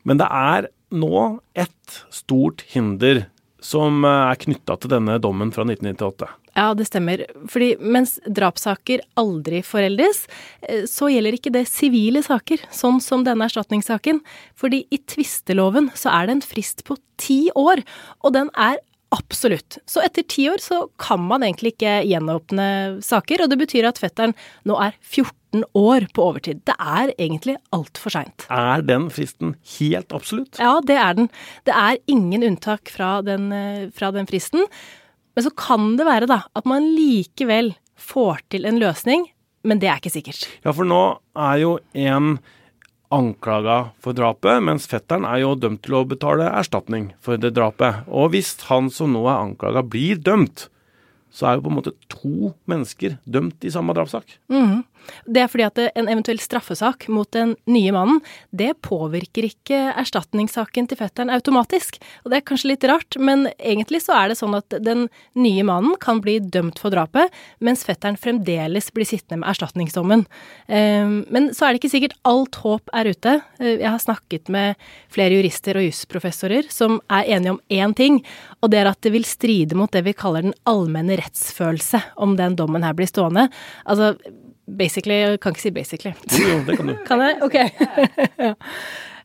Men 0.07 0.21
det 0.21 0.29
er 0.31 0.69
nå 0.89 1.39
et 1.59 1.99
stort 2.13 2.63
hinder 2.71 3.27
som 3.63 4.05
eh, 4.07 4.29
er 4.31 4.39
knytta 4.39 4.77
til 4.79 4.93
denne 4.93 5.17
dommen 5.21 5.51
fra 5.55 5.65
1998. 5.67 6.29
Ja, 6.57 6.71
det 6.75 6.89
stemmer. 6.89 7.23
Fordi 7.51 7.73
mens 7.79 8.17
drapssaker 8.27 9.03
aldri 9.19 9.61
foreldes, 9.65 10.25
eh, 10.65 10.85
så 10.89 11.11
gjelder 11.11 11.37
ikke 11.37 11.53
det 11.55 11.65
sivile 11.71 12.23
saker, 12.25 12.63
sånn 12.73 12.99
som 13.03 13.23
denne 13.27 13.47
erstatningssaken. 13.47 14.21
Fordi 14.59 14.85
i 14.91 15.01
tvisteloven 15.11 15.91
så 15.97 16.13
er 16.15 16.27
det 16.27 16.37
en 16.37 16.45
frist 16.45 16.85
på 16.87 16.97
ti 17.19 17.41
år, 17.57 17.83
og 18.23 18.35
den 18.35 18.51
er 18.55 18.79
Absolutt. 19.15 19.79
Så 19.89 20.03
etter 20.05 20.25
ti 20.29 20.45
år 20.51 20.61
så 20.61 20.83
kan 21.01 21.21
man 21.25 21.41
egentlig 21.45 21.73
ikke 21.73 21.95
gjenåpne 22.05 22.67
saker, 23.05 23.43
og 23.43 23.49
det 23.49 23.57
betyr 23.63 23.87
at 23.89 24.01
fetteren 24.01 24.35
nå 24.69 24.77
er 24.83 24.93
14 25.01 25.63
år 25.77 26.05
på 26.13 26.27
overtid. 26.27 26.61
Det 26.69 26.75
er 26.77 27.13
egentlig 27.15 27.57
altfor 27.73 28.13
seint. 28.13 28.45
Er 28.53 28.85
den 28.85 29.07
fristen 29.13 29.55
helt 29.79 30.13
absolutt? 30.13 30.61
Ja, 30.61 30.77
det 30.85 30.99
er 31.01 31.17
den. 31.17 31.31
Det 31.65 31.73
er 31.73 31.97
ingen 32.11 32.45
unntak 32.51 32.93
fra 32.93 33.17
den, 33.25 33.51
eh, 33.51 33.89
fra 33.89 34.11
den 34.13 34.29
fristen. 34.29 34.67
Men 35.35 35.43
så 35.43 35.55
kan 35.55 35.95
det 35.97 36.05
være 36.05 36.29
da 36.29 36.43
at 36.55 36.69
man 36.69 36.93
likevel 36.93 37.73
får 37.97 38.45
til 38.53 38.65
en 38.65 38.79
løsning, 38.79 39.25
men 39.63 39.79
det 39.79 39.89
er 39.89 39.97
ikke 39.97 40.13
sikkert. 40.13 40.45
Ja, 40.63 40.71
for 40.71 40.85
nå 40.85 41.19
er 41.35 41.57
jo 41.63 41.79
en 41.93 42.37
anklaga 43.13 43.91
for 44.01 44.13
drapet, 44.17 44.61
mens 44.63 44.87
fetteren 44.89 45.25
er 45.27 45.41
jo 45.41 45.55
dømt 45.57 45.81
til 45.85 45.97
å 45.97 46.05
betale 46.07 46.49
erstatning 46.53 47.11
for 47.25 47.41
det 47.41 47.55
drapet. 47.57 48.03
Og 48.07 48.33
hvis 48.35 48.53
han 48.69 48.91
som 48.93 49.15
nå 49.15 49.23
er 49.25 49.41
anklaga, 49.41 49.83
blir 49.85 50.21
dømt, 50.21 50.67
så 51.33 51.49
er 51.49 51.57
jo 51.57 51.65
på 51.65 51.71
en 51.73 51.77
måte 51.79 51.95
to 52.09 52.53
mennesker 52.69 53.17
dømt 53.29 53.65
i 53.65 53.73
samme 53.73 53.95
drapssak. 53.97 54.37
Mm. 54.51 54.83
Det 55.25 55.43
er 55.43 55.49
fordi 55.51 55.65
at 55.67 55.81
en 55.97 56.09
eventuell 56.09 56.39
straffesak 56.41 57.07
mot 57.11 57.29
den 57.35 57.55
nye 57.69 57.93
mannen, 57.95 58.21
det 58.55 58.75
påvirker 58.85 59.47
ikke 59.49 59.79
erstatningssaken 59.99 60.89
til 60.89 60.99
fetteren 60.99 61.31
automatisk. 61.33 61.99
Og 62.23 62.31
det 62.31 62.39
er 62.39 62.47
kanskje 62.47 62.71
litt 62.73 62.87
rart, 62.89 63.17
men 63.19 63.47
egentlig 63.57 64.03
så 64.05 64.15
er 64.17 64.31
det 64.31 64.39
sånn 64.39 64.57
at 64.57 64.77
den 64.85 65.07
nye 65.39 65.65
mannen 65.67 65.95
kan 66.01 66.21
bli 66.23 66.39
dømt 66.41 66.81
for 66.81 66.93
drapet, 66.93 67.33
mens 67.63 67.85
fetteren 67.87 68.19
fremdeles 68.19 68.91
blir 68.95 69.07
sittende 69.07 69.41
med 69.43 69.51
erstatningsdommen. 69.53 70.25
Ehm, 70.67 71.23
men 71.33 71.51
så 71.55 71.67
er 71.67 71.73
det 71.73 71.83
ikke 71.83 71.93
sikkert 71.95 72.17
alt 72.29 72.59
håp 72.63 72.93
er 72.95 73.11
ute. 73.13 73.37
Eh, 73.59 73.79
jeg 73.79 73.89
har 73.89 74.01
snakket 74.03 74.51
med 74.53 74.89
flere 75.13 75.39
jurister 75.39 75.79
og 75.79 75.87
jusprofessorer 75.87 76.69
som 76.73 76.99
er 77.09 77.29
enige 77.37 77.55
om 77.55 77.61
én 77.69 77.95
ting, 77.97 78.21
og 78.61 78.73
det 78.73 78.81
er 78.81 78.91
at 78.91 79.01
det 79.05 79.13
vil 79.15 79.27
stride 79.27 79.77
mot 79.77 79.91
det 79.93 80.03
vi 80.07 80.17
kaller 80.17 80.45
den 80.45 80.57
allmenne 80.69 81.17
rettsfølelse 81.19 82.01
om 82.17 82.35
den 82.39 82.57
dommen 82.59 82.85
her 82.85 82.95
blir 82.97 83.09
stående. 83.09 83.49
Altså 83.85 84.15
Basically 84.77 85.21
Jeg 85.21 85.39
kan 85.43 85.55
ikke 85.55 85.65
si 85.65 85.71
basically. 85.75 86.15
Jo, 86.37 86.63
det 86.67 86.77
kan 86.79 86.91
du. 86.91 86.97
kan 87.09 87.23
jeg? 87.25 87.39
Ok. 87.45 87.57
ja. 88.49 88.55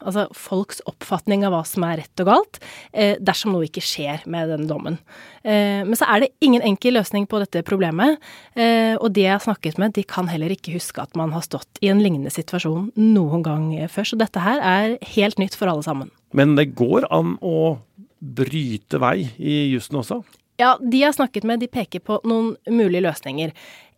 Altså 0.05 0.27
folks 0.37 0.83
oppfatning 0.89 1.47
av 1.47 1.55
hva 1.55 1.63
som 1.65 1.85
er 1.87 2.03
rett 2.03 2.23
og 2.23 2.29
galt, 2.29 2.59
eh, 2.93 3.15
dersom 3.25 3.55
noe 3.55 3.65
ikke 3.65 3.83
skjer 3.85 4.27
med 4.29 4.51
denne 4.53 4.69
dommen. 4.69 4.99
Eh, 5.41 5.81
men 5.87 5.97
så 5.97 6.09
er 6.13 6.25
det 6.25 6.35
ingen 6.45 6.65
enkel 6.67 6.99
løsning 6.99 7.25
på 7.31 7.41
dette 7.41 7.65
problemet, 7.65 8.21
eh, 8.53 8.99
og 8.99 9.15
de 9.17 9.25
jeg 9.25 9.33
har 9.33 9.45
snakket 9.47 9.81
med, 9.81 9.95
de 9.97 10.05
kan 10.05 10.29
heller 10.29 10.53
ikke 10.53 10.77
huske 10.77 11.01
at 11.01 11.17
man 11.17 11.33
har 11.33 11.47
stått 11.47 11.81
i 11.81 11.89
en 11.89 12.03
lignende 12.05 12.33
situasjon 12.33 12.93
noen 13.01 13.45
gang 13.47 13.73
før, 13.89 14.13
så 14.13 14.21
dette 14.21 14.45
her 14.45 14.61
er 14.61 14.99
helt 15.17 15.41
nytt 15.41 15.57
for 15.57 15.73
alle 15.73 15.87
sammen. 15.87 16.13
Men 16.37 16.57
det 16.59 16.75
går 16.77 17.09
an 17.09 17.39
å 17.41 17.79
bryte 18.21 19.01
vei 19.01 19.31
i 19.39 19.71
jussen 19.73 20.01
også? 20.01 20.21
Ja, 20.61 20.77
de 20.79 21.01
jeg 21.01 21.09
har 21.09 21.17
snakket 21.17 21.47
med, 21.49 21.65
de 21.65 21.67
peker 21.67 21.99
på 22.05 22.21
noen 22.29 22.53
mulige 22.71 23.03
løsninger. 23.03 23.51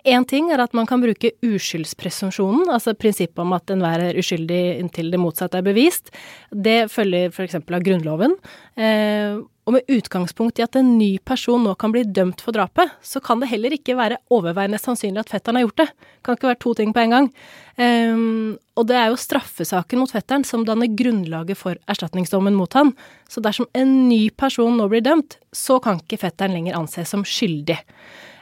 Én 0.07 0.23
ting 0.23 0.53
er 0.55 0.63
at 0.63 0.75
man 0.77 0.87
kan 0.87 1.03
bruke 1.03 1.33
uskyldspresumpsjonen, 1.43 2.69
altså 2.71 2.95
prinsippet 2.95 3.43
om 3.43 3.57
at 3.57 3.73
enhver 3.75 4.05
er 4.05 4.19
uskyldig 4.21 4.61
inntil 4.79 5.11
det 5.11 5.19
motsatte 5.19 5.59
er 5.59 5.67
bevist. 5.67 6.13
Det 6.55 6.85
følger 6.93 7.33
f.eks. 7.33 7.59
av 7.59 7.83
Grunnloven. 7.83 8.37
Eh, 8.79 9.41
og 9.67 9.75
med 9.75 9.89
utgangspunkt 9.91 10.61
i 10.61 10.63
at 10.63 10.77
en 10.79 10.93
ny 10.95 11.17
person 11.27 11.65
nå 11.67 11.73
kan 11.75 11.91
bli 11.91 12.05
dømt 12.07 12.45
for 12.45 12.55
drapet, 12.55 12.93
så 13.03 13.19
kan 13.19 13.43
det 13.43 13.49
heller 13.51 13.75
ikke 13.75 13.97
være 13.99 14.21
overveiende 14.31 14.79
sannsynlig 14.79 15.25
at 15.25 15.33
fetteren 15.33 15.59
har 15.59 15.65
gjort 15.65 15.81
det. 15.81 15.89
det 15.91 16.23
Kan 16.23 16.39
ikke 16.39 16.51
være 16.53 16.61
to 16.63 16.75
ting 16.79 16.93
på 16.95 17.03
en 17.03 17.15
gang. 17.17 17.27
Um, 17.75 18.53
og 18.79 18.87
det 18.87 19.01
er 19.01 19.11
jo 19.11 19.19
straffesaken 19.19 19.99
mot 19.99 20.15
fetteren 20.15 20.47
som 20.47 20.63
danner 20.69 20.93
grunnlaget 20.95 21.59
for 21.59 21.83
erstatningsdommen 21.91 22.55
mot 22.55 22.79
han. 22.79 22.95
Så 23.27 23.43
dersom 23.43 23.67
en 23.75 23.97
ny 24.07 24.29
person 24.31 24.79
nå 24.79 24.87
blir 24.93 25.03
dømt, 25.03 25.41
så 25.51 25.81
kan 25.83 25.99
ikke 25.99 26.23
fetteren 26.29 26.55
lenger 26.55 26.79
anses 26.79 27.11
som 27.11 27.27
skyldig. 27.27 27.81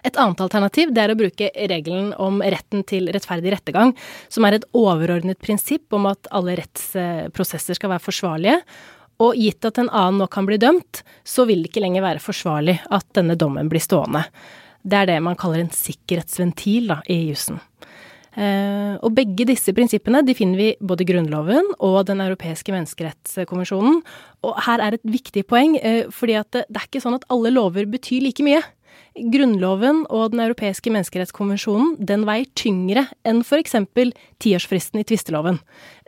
Et 0.04 0.18
annet 0.20 0.40
alternativ 0.44 0.90
det 0.92 1.00
er 1.00 1.12
å 1.14 1.16
bruke 1.18 1.48
regelen 1.70 2.10
om 2.20 2.42
retten 2.44 2.84
til 2.84 3.08
rettferdig 3.12 3.54
rettergang, 3.54 3.94
som 4.28 4.44
er 4.44 4.58
et 4.58 4.66
overordnet 4.76 5.40
prinsipp 5.40 5.96
om 5.96 6.10
at 6.10 6.28
alle 6.34 6.58
rettsprosesser 6.60 7.78
skal 7.78 7.94
være 7.94 8.04
forsvarlige. 8.04 8.58
Og 9.24 9.38
gitt 9.38 9.64
at 9.64 9.78
en 9.80 9.88
annen 9.88 10.20
nå 10.20 10.28
kan 10.28 10.44
bli 10.44 10.58
dømt, 10.60 11.00
så 11.24 11.46
vil 11.48 11.62
det 11.62 11.70
ikke 11.70 11.84
lenger 11.86 12.04
være 12.04 12.22
forsvarlig 12.22 12.80
at 12.92 13.06
denne 13.16 13.38
dommen 13.40 13.70
blir 13.72 13.82
stående. 13.82 14.26
Det 14.84 14.98
er 15.00 15.14
det 15.14 15.20
man 15.24 15.38
kaller 15.40 15.62
en 15.62 15.72
sikkerhetsventil 15.72 16.90
da, 16.92 16.98
i 17.08 17.30
jussen. 17.30 17.62
Eh, 18.34 18.94
og 18.98 19.12
begge 19.14 19.46
disse 19.46 19.70
prinsippene 19.72 20.24
de 20.26 20.34
finner 20.34 20.58
vi 20.58 20.68
både 20.82 21.04
i 21.04 21.06
Grunnloven 21.06 21.68
og 21.78 22.00
Den 22.08 22.20
europeiske 22.24 22.74
menneskerettskonvensjonen. 22.74 24.00
Og 24.44 24.58
her 24.66 24.82
er 24.82 24.98
et 24.98 25.06
viktig 25.06 25.46
poeng, 25.46 25.78
eh, 25.78 26.10
fordi 26.10 26.34
at 26.42 26.50
det, 26.52 26.66
er 26.74 26.88
ikke 26.88 27.04
sånn 27.04 27.16
at 27.20 27.28
alle 27.30 27.54
lover 27.54 27.86
betyr 27.86 28.26
like 28.26 28.42
mye. 28.42 28.60
Grunnloven 29.14 30.02
og 30.10 30.32
Den 30.32 30.42
europeiske 30.42 30.90
menneskerettskonvensjonen 30.90 31.94
den 32.02 32.24
veier 32.26 32.48
tyngre 32.58 33.06
enn 33.26 33.44
f.eks. 33.44 33.76
tiårsfristen 34.42 35.00
i 35.00 35.06
tvisteloven. 35.06 35.60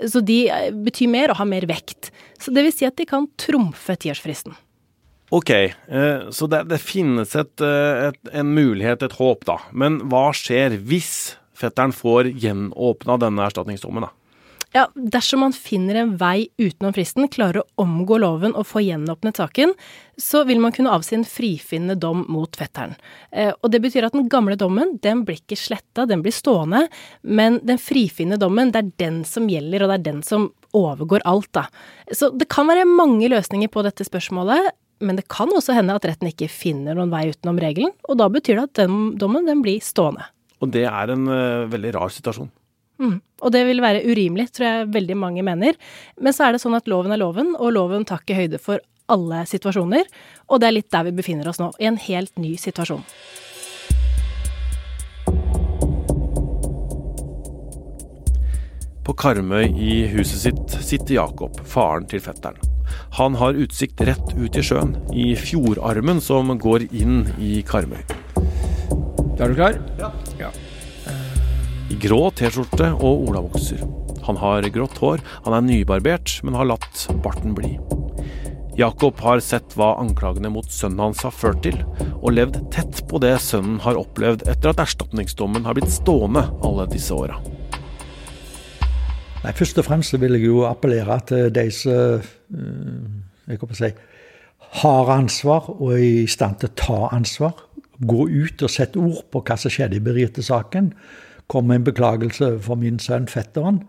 Så 0.03 0.23
de 0.27 0.41
eh, 0.51 0.71
betyr 0.75 1.11
mer 1.13 1.31
og 1.31 1.41
har 1.41 1.51
mer 1.51 1.69
vekt. 1.71 2.11
Så 2.43 2.55
det 2.55 2.67
vil 2.67 2.75
si 2.75 2.89
at 2.89 2.99
de 2.99 3.07
kan 3.09 3.29
trumfe 3.39 3.95
tiårsfristen. 4.03 4.57
Ok, 5.35 5.51
eh, 5.51 6.27
så 6.31 6.47
det, 6.51 6.65
det 6.71 6.83
finnes 6.83 7.33
et, 7.39 7.63
eh, 7.63 8.11
et, 8.11 8.21
en 8.35 8.53
mulighet, 8.55 9.03
et 9.03 9.19
håp, 9.19 9.47
da. 9.47 9.59
Men 9.71 10.01
hva 10.11 10.29
skjer 10.35 10.79
hvis 10.87 11.37
fetteren 11.57 11.95
får 11.95 12.31
gjenåpna 12.35 13.19
denne 13.23 13.47
erstatningsdommen, 13.47 14.07
da? 14.07 14.13
Ja, 14.77 14.91
dersom 14.95 15.41
man 15.41 15.55
finner 15.57 15.97
en 15.97 16.11
vei 16.21 16.51
utenom 16.61 16.93
fristen, 16.93 17.25
klarer 17.33 17.63
å 17.63 17.85
omgå 17.87 18.19
loven 18.21 18.53
og 18.53 18.67
få 18.69 18.83
gjenåpnet 18.85 19.39
saken, 19.41 19.71
så 20.21 20.43
vil 20.45 20.61
man 20.61 20.75
kunne 20.77 20.93
avsi 20.93 21.15
en 21.17 21.25
frifinnende 21.25 21.97
dom 22.03 22.27
mot 22.29 22.59
fetteren. 22.61 22.93
Eh, 23.33 23.55
og 23.55 23.73
det 23.73 23.81
betyr 23.87 24.05
at 24.09 24.17
den 24.17 24.29
gamle 24.33 24.59
dommen, 24.61 24.99
den 25.01 25.23
blir 25.25 25.39
ikke 25.41 25.57
sletta, 25.57 26.05
den 26.11 26.21
blir 26.25 26.35
stående, 26.37 26.83
men 27.23 27.57
den 27.65 27.81
frifinnende 27.81 28.43
dommen, 28.43 28.75
det 28.75 28.83
er 28.83 28.91
den 29.07 29.23
som 29.29 29.49
gjelder, 29.49 29.87
og 29.87 29.95
det 29.95 29.97
er 29.97 30.05
den 30.11 30.21
som 30.27 30.51
overgår 30.77 31.25
alt, 31.25 31.49
da. 31.57 31.65
Så 32.13 32.29
det 32.37 32.51
kan 32.53 32.69
være 32.69 32.85
mange 32.91 33.33
løsninger 33.33 33.73
på 33.73 33.87
dette 33.87 34.05
spørsmålet, 34.05 34.75
men 35.01 35.17
det 35.17 35.25
kan 35.33 35.57
også 35.57 35.79
hende 35.79 35.97
at 35.97 36.05
retten 36.09 36.29
ikke 36.29 36.51
finner 36.53 36.99
noen 36.99 37.15
vei 37.15 37.31
utenom 37.33 37.65
regelen, 37.65 37.97
og 38.11 38.21
da 38.21 38.29
betyr 38.29 38.61
det 38.61 38.69
at 38.69 38.85
den 38.85 39.17
dommen, 39.17 39.49
den 39.49 39.65
blir 39.65 39.81
stående. 39.81 40.29
Og 40.61 40.69
det 40.73 40.85
er 40.89 41.17
en 41.17 41.29
uh, 41.29 41.65
veldig 41.73 41.97
rar 41.97 42.13
situasjon. 42.13 42.53
Mm. 43.03 43.17
Og 43.45 43.53
det 43.53 43.63
vil 43.69 43.83
være 43.85 44.05
urimelig, 44.09 44.51
tror 44.57 44.67
jeg 44.67 44.93
veldig 44.95 45.17
mange 45.21 45.45
mener. 45.45 45.77
Men 46.21 46.37
så 46.37 46.47
er 46.47 46.57
det 46.57 46.63
sånn 46.63 46.77
at 46.79 46.89
loven 46.89 47.13
er 47.13 47.21
loven, 47.21 47.55
og 47.59 47.75
loven 47.77 48.07
tar 48.09 48.25
ikke 48.25 48.39
høyde 48.39 48.61
for 48.63 48.83
alle 49.13 49.43
situasjoner. 49.47 50.07
Og 50.51 50.61
det 50.61 50.69
er 50.69 50.79
litt 50.79 50.93
der 50.93 51.09
vi 51.09 51.17
befinner 51.17 51.49
oss 51.51 51.61
nå, 51.63 51.73
i 51.81 51.91
en 51.91 52.01
helt 52.09 52.33
ny 52.41 52.57
situasjon. 52.61 53.05
På 59.07 59.15
Karmøy 59.15 59.69
i 59.71 60.01
huset 60.11 60.49
sitt 60.49 60.73
sitter 60.83 61.21
Jakob, 61.21 61.61
faren 61.63 62.09
til 62.11 62.19
fetteren. 62.25 62.59
Han 63.21 63.37
har 63.39 63.59
utsikt 63.59 64.03
rett 64.09 64.33
ut 64.35 64.59
i 64.59 64.65
sjøen, 64.67 64.97
i 65.15 65.29
fjordarmen 65.39 66.19
som 66.23 66.51
går 66.59 66.89
inn 66.91 67.21
i 67.39 67.61
Karmøy. 67.67 68.03
Da 69.37 69.47
er 69.47 69.53
du 69.53 69.61
klar? 69.61 69.79
Ja. 70.01 70.11
Grå 72.03 72.31
T-skjorte 72.37 72.91
og 72.95 73.29
olabukser. 73.31 73.83
Han 74.27 74.39
har 74.41 74.67
grått 74.75 74.99
hår, 75.01 75.23
han 75.47 75.55
er 75.57 75.65
nybarbert, 75.65 76.41
men 76.45 76.57
har 76.59 76.69
latt 76.69 77.07
barten 77.25 77.55
bli. 77.57 77.77
Jakob 78.77 79.21
har 79.25 79.41
sett 79.41 79.73
hva 79.79 79.95
anklagene 80.03 80.51
mot 80.53 80.67
sønnen 80.69 81.01
hans 81.01 81.23
har 81.25 81.33
ført 81.33 81.63
til, 81.65 81.79
og 82.21 82.35
levd 82.37 82.59
tett 82.75 83.01
på 83.09 83.21
det 83.23 83.37
sønnen 83.41 83.79
har 83.87 83.97
opplevd 83.97 84.45
etter 84.51 84.73
at 84.73 84.83
erstatningsdommen 84.85 85.65
har 85.65 85.79
blitt 85.79 85.95
stående 85.95 86.45
alle 86.67 86.89
disse 86.91 87.17
åra. 87.17 87.39
Først 89.47 89.79
og 89.79 89.87
fremst 89.87 90.17
vil 90.19 90.35
jeg 90.37 90.49
jo 90.49 90.65
appellere 90.67 91.21
til 91.29 91.53
de 91.55 91.69
som 91.71 92.19
uh, 92.19 93.77
si, 93.79 93.93
har 94.83 95.13
ansvar 95.15 95.71
og 95.77 95.93
er 95.95 96.03
i 96.03 96.27
stand 96.29 96.59
til 96.61 96.73
å 96.73 96.77
ta 96.83 96.99
ansvar. 97.15 97.55
Gå 97.97 98.27
ut 98.27 98.65
og 98.67 98.73
sette 98.73 98.99
ord 99.01 99.23
på 99.31 99.41
hva 99.47 99.57
som 99.61 99.73
skjedde 99.73 100.01
i 100.01 100.03
Berite-saken 100.05 100.91
kom 101.51 101.69
med 101.69 101.81
en 101.81 101.91
beklagelse 101.91 102.57
for 102.65 102.81
min 102.81 102.99
sønn, 103.03 103.29
fetteren. 103.31 103.83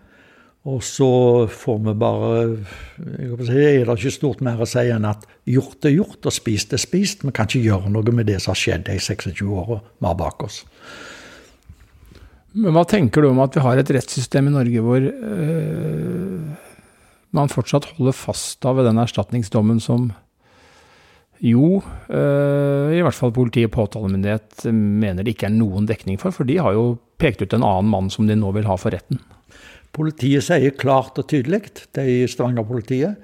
Og 0.68 0.82
så 0.84 1.10
får 1.48 1.78
vi 1.86 1.94
bare 1.96 2.32
jeg 2.44 3.46
si, 3.48 3.60
Er 3.62 3.86
det 3.88 3.94
ikke 3.96 4.12
stort 4.12 4.42
mer 4.44 4.60
å 4.60 4.68
si 4.68 4.84
enn 4.92 5.08
at 5.08 5.24
gjort 5.48 5.88
er 5.88 5.96
gjort, 5.96 6.20
og 6.28 6.36
spist 6.36 6.76
er 6.76 6.82
spist. 6.82 7.24
Vi 7.24 7.32
kan 7.32 7.48
ikke 7.48 7.64
gjøre 7.70 7.92
noe 7.94 8.16
med 8.16 8.28
det 8.28 8.42
som 8.44 8.52
har 8.52 8.60
skjedd 8.60 8.88
de 8.90 8.98
26 9.00 9.46
åra 9.48 9.80
vi 9.80 10.10
har 10.10 10.20
bak 10.20 10.44
oss. 10.44 10.66
Men 12.58 12.74
hva 12.74 12.84
tenker 12.90 13.22
du 13.22 13.30
om 13.30 13.40
at 13.44 13.56
vi 13.56 13.64
har 13.64 13.80
et 13.80 13.92
rettssystem 13.96 14.50
i 14.50 14.56
Norge 14.56 14.84
hvor 14.84 15.04
øh, 15.08 16.38
man 17.38 17.52
fortsatt 17.54 17.92
holder 17.94 18.16
fast 18.18 18.66
av 18.66 18.82
den 18.82 19.00
erstatningsdommen 19.00 19.80
som 19.84 20.10
jo, 21.44 21.84
øh, 22.10 22.96
i 22.98 23.02
hvert 23.06 23.14
fall 23.14 23.36
politi 23.36 23.62
og 23.68 23.76
påtalemyndighet 23.76 24.66
mener 24.74 25.22
det 25.22 25.36
ikke 25.36 25.52
er 25.52 25.54
noen 25.54 25.86
dekning 25.86 26.18
for, 26.20 26.34
for 26.34 26.50
de 26.50 26.58
har 26.58 26.74
jo 26.74 26.96
pekt 27.21 27.41
ut 27.41 27.55
en 27.55 27.65
annen 27.65 27.91
mann 27.91 28.12
som 28.13 28.27
de 28.29 28.38
nå 28.38 28.51
vil 28.55 28.67
ha 28.69 28.77
for 28.79 28.95
retten. 28.95 29.21
Politiet 29.97 30.45
sier 30.45 30.75
klart 30.77 31.17
og 31.17 31.29
tydelig, 31.31 31.63
det 31.97 32.03
er 32.03 32.29
Stavanger-politiet, 32.29 33.17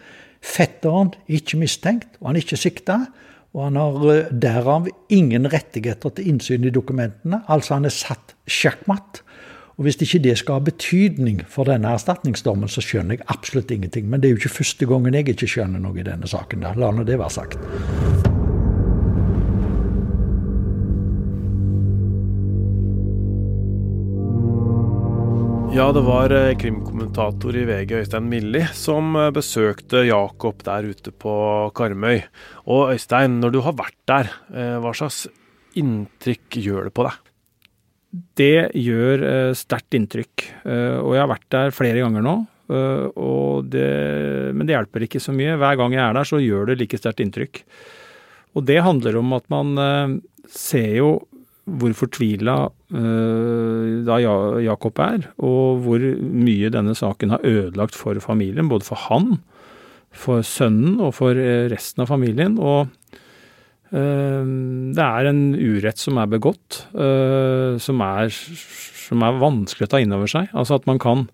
fetteren 0.44 1.14
er 1.28 1.38
ikke 1.38 1.60
mistenkt, 1.62 2.18
og 2.20 2.32
han 2.32 2.40
er 2.40 2.46
ikke 2.46 2.60
sikta. 2.60 3.04
Og 3.54 3.68
han 3.68 3.78
har 3.78 4.08
eh, 4.10 4.32
derav 4.34 4.88
ingen 5.14 5.46
rettigheter 5.54 6.16
til 6.18 6.32
innsyn 6.32 6.66
i 6.66 6.74
dokumentene. 6.74 7.44
Altså 7.54 7.76
han 7.78 7.86
er 7.86 7.94
satt 7.94 8.34
sjakkmatt. 8.50 9.22
Og 9.78 9.86
Hvis 9.86 10.02
ikke 10.02 10.22
det 10.26 10.38
skal 10.38 10.60
ha 10.60 10.66
betydning 10.66 11.44
for 11.50 11.70
denne 11.70 11.94
erstatningsdommen, 11.94 12.70
så 12.70 12.82
skjønner 12.82 13.18
jeg 13.18 13.28
absolutt 13.34 13.72
ingenting. 13.74 14.10
Men 14.10 14.22
det 14.22 14.30
er 14.30 14.36
jo 14.36 14.42
ikke 14.44 14.58
første 14.60 14.90
gangen 14.90 15.18
jeg 15.18 15.34
ikke 15.34 15.50
skjønner 15.50 15.82
noe 15.82 15.98
i 15.98 16.06
denne 16.06 16.30
saken. 16.30 16.66
La 16.78 16.92
nå 16.94 17.06
det 17.06 17.18
være 17.22 17.38
sagt. 17.42 18.13
Ja, 25.74 25.88
det 25.90 26.04
var 26.06 26.30
eh, 26.30 26.52
krimkommentator 26.54 27.56
i 27.58 27.64
VG 27.66 27.96
Øystein 27.98 28.28
Milli 28.30 28.60
som 28.78 29.16
eh, 29.18 29.32
besøkte 29.34 30.04
Jakob 30.06 30.60
der 30.62 30.86
ute 30.86 31.10
på 31.10 31.34
Karmøy. 31.74 32.20
Og 32.70 32.92
Øystein, 32.94 33.40
når 33.42 33.56
du 33.56 33.58
har 33.66 33.74
vært 33.80 33.98
der, 34.06 34.30
eh, 34.54 34.76
hva 34.84 34.92
slags 34.94 35.24
inntrykk 35.82 36.60
gjør 36.62 36.86
det 36.92 36.94
på 36.94 37.08
deg? 37.08 37.34
Det 38.38 38.60
gjør 38.78 39.26
sterkt 39.58 39.98
inntrykk. 39.98 40.46
Og 41.02 41.16
jeg 41.16 41.24
har 41.24 41.32
vært 41.32 41.50
der 41.56 41.74
flere 41.74 42.04
ganger 42.04 42.22
nå. 42.22 42.36
Det, 43.66 43.88
men 44.54 44.70
det 44.70 44.76
hjelper 44.76 45.08
ikke 45.08 45.22
så 45.24 45.34
mye. 45.34 45.58
Hver 45.58 45.80
gang 45.80 45.96
jeg 45.98 46.04
er 46.04 46.14
der, 46.20 46.30
så 46.30 46.38
gjør 46.38 46.70
det 46.70 46.78
like 46.84 47.00
sterkt 47.02 47.24
inntrykk. 47.26 47.64
Og 48.54 48.68
det 48.70 48.78
handler 48.86 49.18
om 49.18 49.34
at 49.34 49.50
man 49.50 49.74
ser 50.46 50.92
jo 51.00 51.10
hvor 51.64 51.94
fortvila 51.96 52.58
uh, 52.68 54.04
da 54.04 54.18
Jakob 54.64 55.00
er, 55.04 55.30
og 55.40 55.84
hvor 55.86 56.04
mye 56.20 56.72
denne 56.74 56.96
saken 56.98 57.38
har 57.38 57.48
ødelagt 57.48 57.96
for 57.96 58.20
familien. 58.24 58.68
Både 58.72 58.88
for 58.88 59.00
han, 59.08 59.38
for 60.14 60.44
sønnen 60.46 61.00
og 61.02 61.16
for 61.18 61.40
eh, 61.40 61.66
resten 61.72 62.04
av 62.04 62.12
familien. 62.12 62.60
Og 62.60 62.92
uh, 63.96 64.44
det 64.44 65.08
er 65.08 65.32
en 65.32 65.44
urett 65.56 66.02
som 66.02 66.20
er 66.20 66.32
begått, 66.32 66.84
som, 66.94 68.02
er, 68.04 68.32
som, 68.34 69.24
er, 69.24 69.42
vanskelig 69.42 69.88
å 69.88 69.94
ta 69.94 70.02
inn 70.04 70.16
over 70.16 70.30
seg. 70.30 70.52
Altså 70.52 70.82
at 70.82 70.90
man 70.90 71.00
kan 71.02 71.28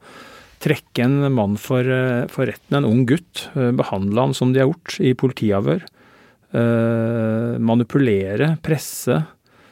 trekke 0.59 1.05
en 1.05 1.31
mann 1.31 1.55
for, 1.59 1.88
for 2.29 2.50
retten, 2.51 2.81
en 2.81 2.88
ung 2.88 3.05
gutt, 3.07 3.48
behandle 3.55 4.27
han 4.27 4.36
som 4.36 4.51
de 4.51 4.59
har 4.59 4.67
gjort 4.67 4.98
i 5.00 5.15
politiavhør. 5.15 5.86
manipulere, 7.63 8.57
presse 8.65 9.21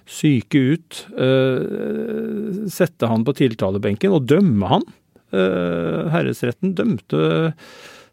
syke 0.07 0.61
ut, 0.73 1.03
uh, 1.19 2.63
sette 2.71 3.09
han 3.11 3.25
på 3.27 3.35
tiltalebenken 3.37 4.15
og 4.15 4.25
dømme 4.31 4.71
han. 4.71 4.87
Uh, 5.35 6.07
herresretten 6.13 6.73
dømte 6.77 7.19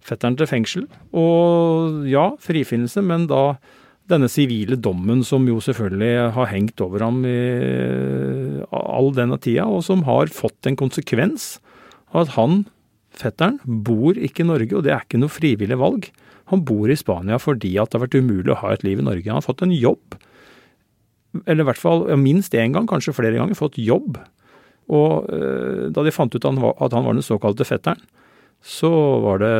fetteren 0.05 0.37
til 0.39 0.51
fengsel. 0.51 0.85
Og 1.17 2.05
ja, 2.11 2.33
frifinnelse, 2.43 3.03
men 3.07 3.29
da 3.31 3.55
denne 4.11 4.29
sivile 4.29 4.77
dommen 4.77 5.23
som 5.25 5.47
jo 5.49 5.63
selvfølgelig 5.65 6.35
har 6.37 6.51
hengt 6.51 6.81
over 6.85 7.07
ham 7.07 7.23
i 7.25 7.39
all 8.69 9.15
denne 9.17 9.39
tida, 9.41 9.65
og 9.65 9.85
som 9.87 10.05
har 10.09 10.33
fått 10.35 10.69
en 10.69 10.77
konsekvens 10.77 11.55
av 12.13 12.27
at 12.27 12.35
han, 12.37 12.61
fetteren, 13.17 13.59
bor 13.65 14.19
ikke 14.19 14.45
i 14.45 14.51
Norge, 14.51 14.75
og 14.77 14.85
det 14.85 14.93
er 14.93 15.07
ikke 15.07 15.23
noe 15.23 15.33
frivillig 15.33 15.79
valg. 15.81 16.11
Han 16.53 16.67
bor 16.69 16.91
i 16.93 16.99
Spania 16.99 17.39
fordi 17.41 17.73
at 17.81 17.91
det 17.91 17.99
har 17.99 18.05
vært 18.05 18.21
umulig 18.21 18.53
å 18.53 18.61
ha 18.61 18.75
et 18.75 18.85
liv 18.85 19.01
i 19.01 19.07
Norge. 19.07 19.29
Han 19.31 19.41
har 19.41 19.47
fått 19.47 19.65
en 19.65 19.73
jobb 19.73 20.19
eller 21.45 21.65
i 21.65 21.69
hvert 21.69 21.81
fall 21.81 22.07
minst 22.21 22.55
én 22.55 22.75
gang, 22.75 22.87
kanskje 22.91 23.15
flere 23.17 23.39
ganger, 23.39 23.59
fått 23.59 23.79
jobb. 23.81 24.19
Og 24.93 25.31
eh, 25.33 25.87
da 25.95 26.05
de 26.05 26.13
fant 26.15 26.35
ut 26.35 26.45
at 26.45 26.95
han 26.97 27.07
var 27.07 27.17
den 27.17 27.25
såkalte 27.25 27.67
fetteren, 27.69 28.03
så 28.65 28.91
var 29.21 29.43
det 29.43 29.55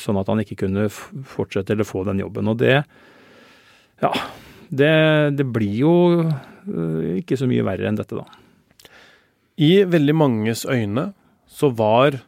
sånn 0.00 0.16
at 0.20 0.28
han 0.30 0.40
ikke 0.40 0.62
kunne 0.62 0.86
fortsette 0.88 1.74
eller 1.74 1.88
få 1.88 2.04
den 2.08 2.22
jobben. 2.24 2.48
Og 2.48 2.60
det 2.62 2.82
Ja. 4.02 4.12
Det, 4.68 5.32
det 5.32 5.46
blir 5.48 5.76
jo 5.80 5.92
eh, 6.28 7.22
ikke 7.22 7.38
så 7.40 7.46
mye 7.48 7.64
verre 7.64 7.88
enn 7.88 7.96
dette, 7.96 8.12
da. 8.12 8.26
I 9.56 9.82
veldig 9.88 10.14
manges 10.14 10.66
øyne 10.68 11.06
så 11.48 11.70
var 11.72 12.18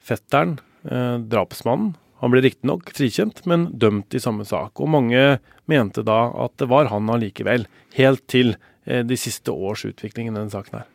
fetteren 0.00 0.56
eh, 0.88 1.20
drapsmannen 1.20 1.92
han 2.20 2.32
ble 2.32 2.42
riktignok 2.44 2.90
frikjent, 2.96 3.44
men 3.48 3.68
dømt 3.80 4.14
i 4.14 4.20
samme 4.22 4.44
sak. 4.48 4.80
Og 4.80 4.92
mange 4.92 5.38
mente 5.70 6.04
da 6.06 6.26
at 6.44 6.56
det 6.60 6.68
var 6.70 6.90
han 6.92 7.08
allikevel, 7.12 7.64
helt 7.96 8.26
til 8.30 8.54
eh, 8.84 9.00
de 9.06 9.16
siste 9.20 9.52
års 9.52 9.86
utvikling 9.88 10.28
i 10.28 10.34
denne 10.34 10.52
saken 10.52 10.82
her. 10.82 10.90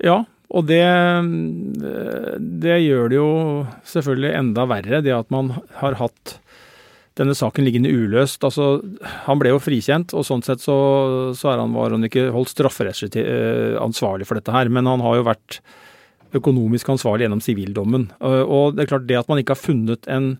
Ja, 0.00 0.18
og 0.50 0.66
det, 0.66 0.82
det 2.60 2.78
gjør 2.82 3.10
det 3.10 3.18
jo 3.18 3.32
selvfølgelig 3.86 4.32
enda 4.34 4.64
verre, 4.70 5.02
det 5.04 5.12
at 5.14 5.28
man 5.32 5.52
har 5.78 5.98
hatt 6.00 6.40
denne 7.20 7.36
saken 7.36 7.66
liggende 7.66 7.92
uløst. 7.92 8.42
Altså, 8.46 8.80
han 9.26 9.40
ble 9.40 9.52
jo 9.52 9.60
frikjent, 9.62 10.14
og 10.16 10.26
sånn 10.26 10.44
sett 10.46 10.62
så, 10.64 10.76
så 11.36 11.54
han, 11.54 11.74
var 11.76 11.94
han 11.94 12.06
ikke 12.06 12.30
holdt 12.34 12.52
strafferettslig 12.54 13.12
eh, 13.22 13.76
ansvarlig 13.80 14.28
for 14.28 14.40
dette 14.40 14.54
her. 14.54 14.72
Men 14.72 14.88
han 14.90 15.04
har 15.04 15.20
jo 15.20 15.28
vært 15.28 15.60
økonomisk 16.36 16.88
ansvarlig 16.92 17.26
gjennom 17.26 17.42
sivildommen. 17.44 18.08
Eh, 18.20 18.42
og 18.44 18.76
det 18.76 18.84
er 18.84 18.92
klart 18.94 19.08
det 19.08 19.18
at 19.20 19.30
man 19.30 19.40
ikke 19.40 19.56
har 19.56 19.62
funnet 19.62 20.08
en 20.10 20.34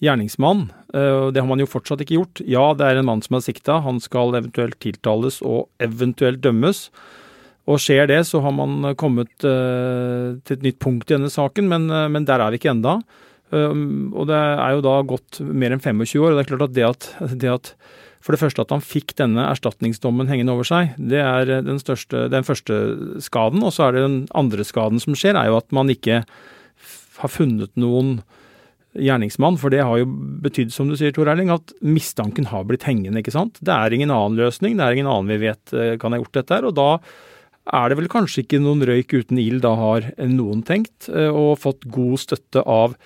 gjerningsmann, 0.00 0.68
eh, 0.94 1.28
det 1.32 1.42
har 1.42 1.48
man 1.48 1.62
jo 1.62 1.68
fortsatt 1.68 2.04
ikke 2.04 2.18
gjort. 2.18 2.42
Ja, 2.48 2.70
det 2.74 2.86
er 2.86 3.00
en 3.00 3.08
mann 3.08 3.24
som 3.24 3.38
er 3.38 3.44
sikta, 3.44 3.80
han 3.84 4.00
skal 4.00 4.36
eventuelt 4.38 4.80
tiltales 4.80 5.40
og 5.44 5.68
eventuelt 5.82 6.42
dømmes. 6.44 6.88
Og 7.70 7.78
skjer 7.78 8.08
det, 8.08 8.22
så 8.26 8.40
har 8.42 8.54
man 8.56 8.96
kommet 8.98 9.30
uh, 9.44 10.32
til 10.42 10.56
et 10.56 10.62
nytt 10.64 10.78
punkt 10.82 11.04
i 11.10 11.12
denne 11.12 11.28
saken, 11.30 11.68
men, 11.70 11.84
men 12.10 12.24
der 12.26 12.40
er 12.42 12.50
vi 12.50 12.58
ikke 12.58 12.72
enda. 12.72 12.96
Og 13.52 14.24
det 14.26 14.38
er 14.40 14.72
jo 14.74 14.80
da 14.82 14.94
gått 15.06 15.38
mer 15.44 15.76
enn 15.76 15.82
25 15.84 16.24
år, 16.24 16.32
og 16.32 16.40
det 16.40 16.42
er 16.42 16.48
klart 16.48 16.64
at 16.64 16.74
det 16.74 16.86
at, 16.88 17.06
det 17.44 17.52
at 17.52 17.70
for 18.20 18.36
det 18.36 18.40
første 18.42 18.64
at 18.64 18.72
han 18.74 18.84
fikk 18.84 19.14
denne 19.16 19.46
erstatningsdommen 19.48 20.28
hengende 20.28 20.52
over 20.52 20.66
seg, 20.68 20.92
det 21.00 21.22
er 21.24 21.48
den, 21.64 21.78
største, 21.80 22.26
den 22.32 22.44
første 22.44 22.76
skaden. 23.24 23.62
Og 23.64 23.72
så 23.72 23.86
er 23.86 23.96
det 23.96 24.02
den 24.04 24.18
andre 24.36 24.66
skaden 24.66 25.00
som 25.00 25.16
skjer, 25.16 25.38
er 25.40 25.48
jo 25.48 25.56
at 25.56 25.70
man 25.72 25.88
ikke 25.92 26.20
har 27.20 27.32
funnet 27.32 27.72
noen 27.80 28.18
gjerningsmann. 28.92 29.56
For 29.60 29.72
det 29.72 29.86
har 29.86 30.02
jo 30.02 30.10
betydd, 30.44 30.74
som 30.74 30.90
du 30.90 30.98
sier, 31.00 31.14
Tor 31.16 31.32
Erling, 31.32 31.52
at 31.54 31.72
mistanken 31.80 32.50
har 32.52 32.68
blitt 32.68 32.84
hengende. 32.88 33.22
ikke 33.22 33.34
sant? 33.34 33.56
Det 33.64 33.72
er 33.72 33.96
ingen 33.96 34.12
annen 34.12 34.36
løsning, 34.40 34.76
det 34.76 34.84
er 34.84 34.98
ingen 34.98 35.10
annen 35.10 35.32
vi 35.32 35.40
vet 35.46 35.72
eh, 35.72 35.96
kan 36.00 36.12
ha 36.12 36.20
gjort 36.20 36.42
dette 36.42 36.58
her. 36.58 36.68
Og 36.68 36.76
da 36.76 36.90
er 37.80 37.88
det 37.88 38.00
vel 38.02 38.12
kanskje 38.12 38.44
ikke 38.44 38.60
noen 38.60 38.84
røyk 38.84 39.16
uten 39.16 39.40
ild, 39.40 39.62
da 39.64 39.72
har 39.80 40.12
noen 40.28 40.60
tenkt, 40.66 41.08
eh, 41.08 41.32
og 41.32 41.60
fått 41.64 41.88
god 41.88 42.20
støtte 42.20 42.68
av 42.68 42.98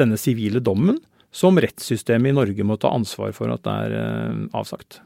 denne 0.00 0.16
sivile 0.16 0.62
dommen 0.64 1.02
som 1.32 1.58
rettssystemet 1.60 2.30
i 2.30 2.36
Norge 2.36 2.64
må 2.66 2.76
ta 2.80 2.92
ansvar 2.92 3.32
for 3.36 3.52
at 3.52 3.64
det 3.64 3.76
er 3.86 3.94
eh, 3.98 4.42
avsagt. 4.56 5.00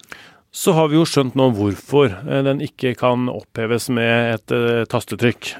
Så 0.56 0.72
har 0.74 0.88
vi 0.90 0.98
jo 0.98 1.06
skjønt 1.06 1.36
nå 1.38 1.50
hvorfor 1.54 2.10
eh, 2.10 2.42
den 2.46 2.62
ikke 2.66 2.96
kan 2.98 3.30
oppheves 3.30 3.88
med 3.94 4.34
et 4.34 4.54
eh, 4.56 4.84
tastetrykk. 4.90 5.54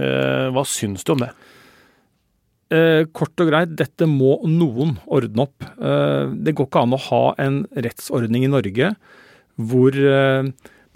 Hva 0.53 0.67
syns 0.69 1.07
du 1.07 1.17
om 1.17 1.27
det? 1.27 1.35
kort 3.15 3.39
og 3.39 3.47
greit, 3.47 3.77
dette 3.79 4.09
må 4.11 4.41
noen 4.51 4.97
ordne 5.07 5.45
opp. 5.45 5.63
det 5.79 6.51
går 6.59 6.67
ikke 6.67 6.81
an 6.83 6.97
å 6.97 6.99
ha 7.05 7.21
en 7.39 7.61
rettsordning 7.71 8.43
i 8.43 8.49
Norge 8.51 8.89
hvor 9.55 9.95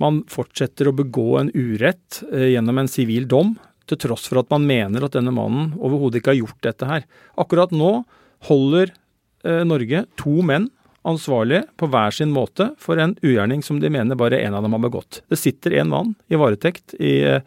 man 0.02 0.18
fortsetter 0.34 0.90
å 0.90 0.94
begå 0.98 1.28
en 1.38 1.52
urett 1.54 2.24
gjennom 2.26 2.82
en 2.82 2.90
sivil 2.90 3.28
dom, 3.30 3.52
til 3.86 4.00
tross 4.02 4.26
for 4.26 4.42
at 4.42 4.50
man 4.50 4.66
mener 4.66 5.06
at 5.06 5.14
denne 5.14 5.30
mannen 5.30 5.70
overhodet 5.78 6.18
ikke 6.18 6.32
har 6.34 6.40
gjort 6.40 6.66
dette 6.66 6.90
her. 6.90 7.06
Akkurat 7.38 7.70
nå 7.70 7.92
holder 8.50 8.90
Norge 9.42 10.04
to 10.20 10.42
menn 10.44 10.66
ansvarlige 11.08 11.64
på 11.80 11.88
hver 11.88 12.12
sin 12.12 12.32
måte 12.34 12.70
for 12.80 13.00
en 13.00 13.14
ugjerning 13.24 13.62
som 13.64 13.78
de 13.80 13.90
mener 13.92 14.18
bare 14.20 14.40
én 14.40 14.54
av 14.56 14.64
dem 14.64 14.74
har 14.76 14.82
begått. 14.84 15.22
Det 15.32 15.38
sitter 15.40 15.78
en 15.80 15.92
mann 15.92 16.14
i 16.28 16.36
varetekt 16.40 16.94
i, 17.00 17.22
eh, 17.24 17.40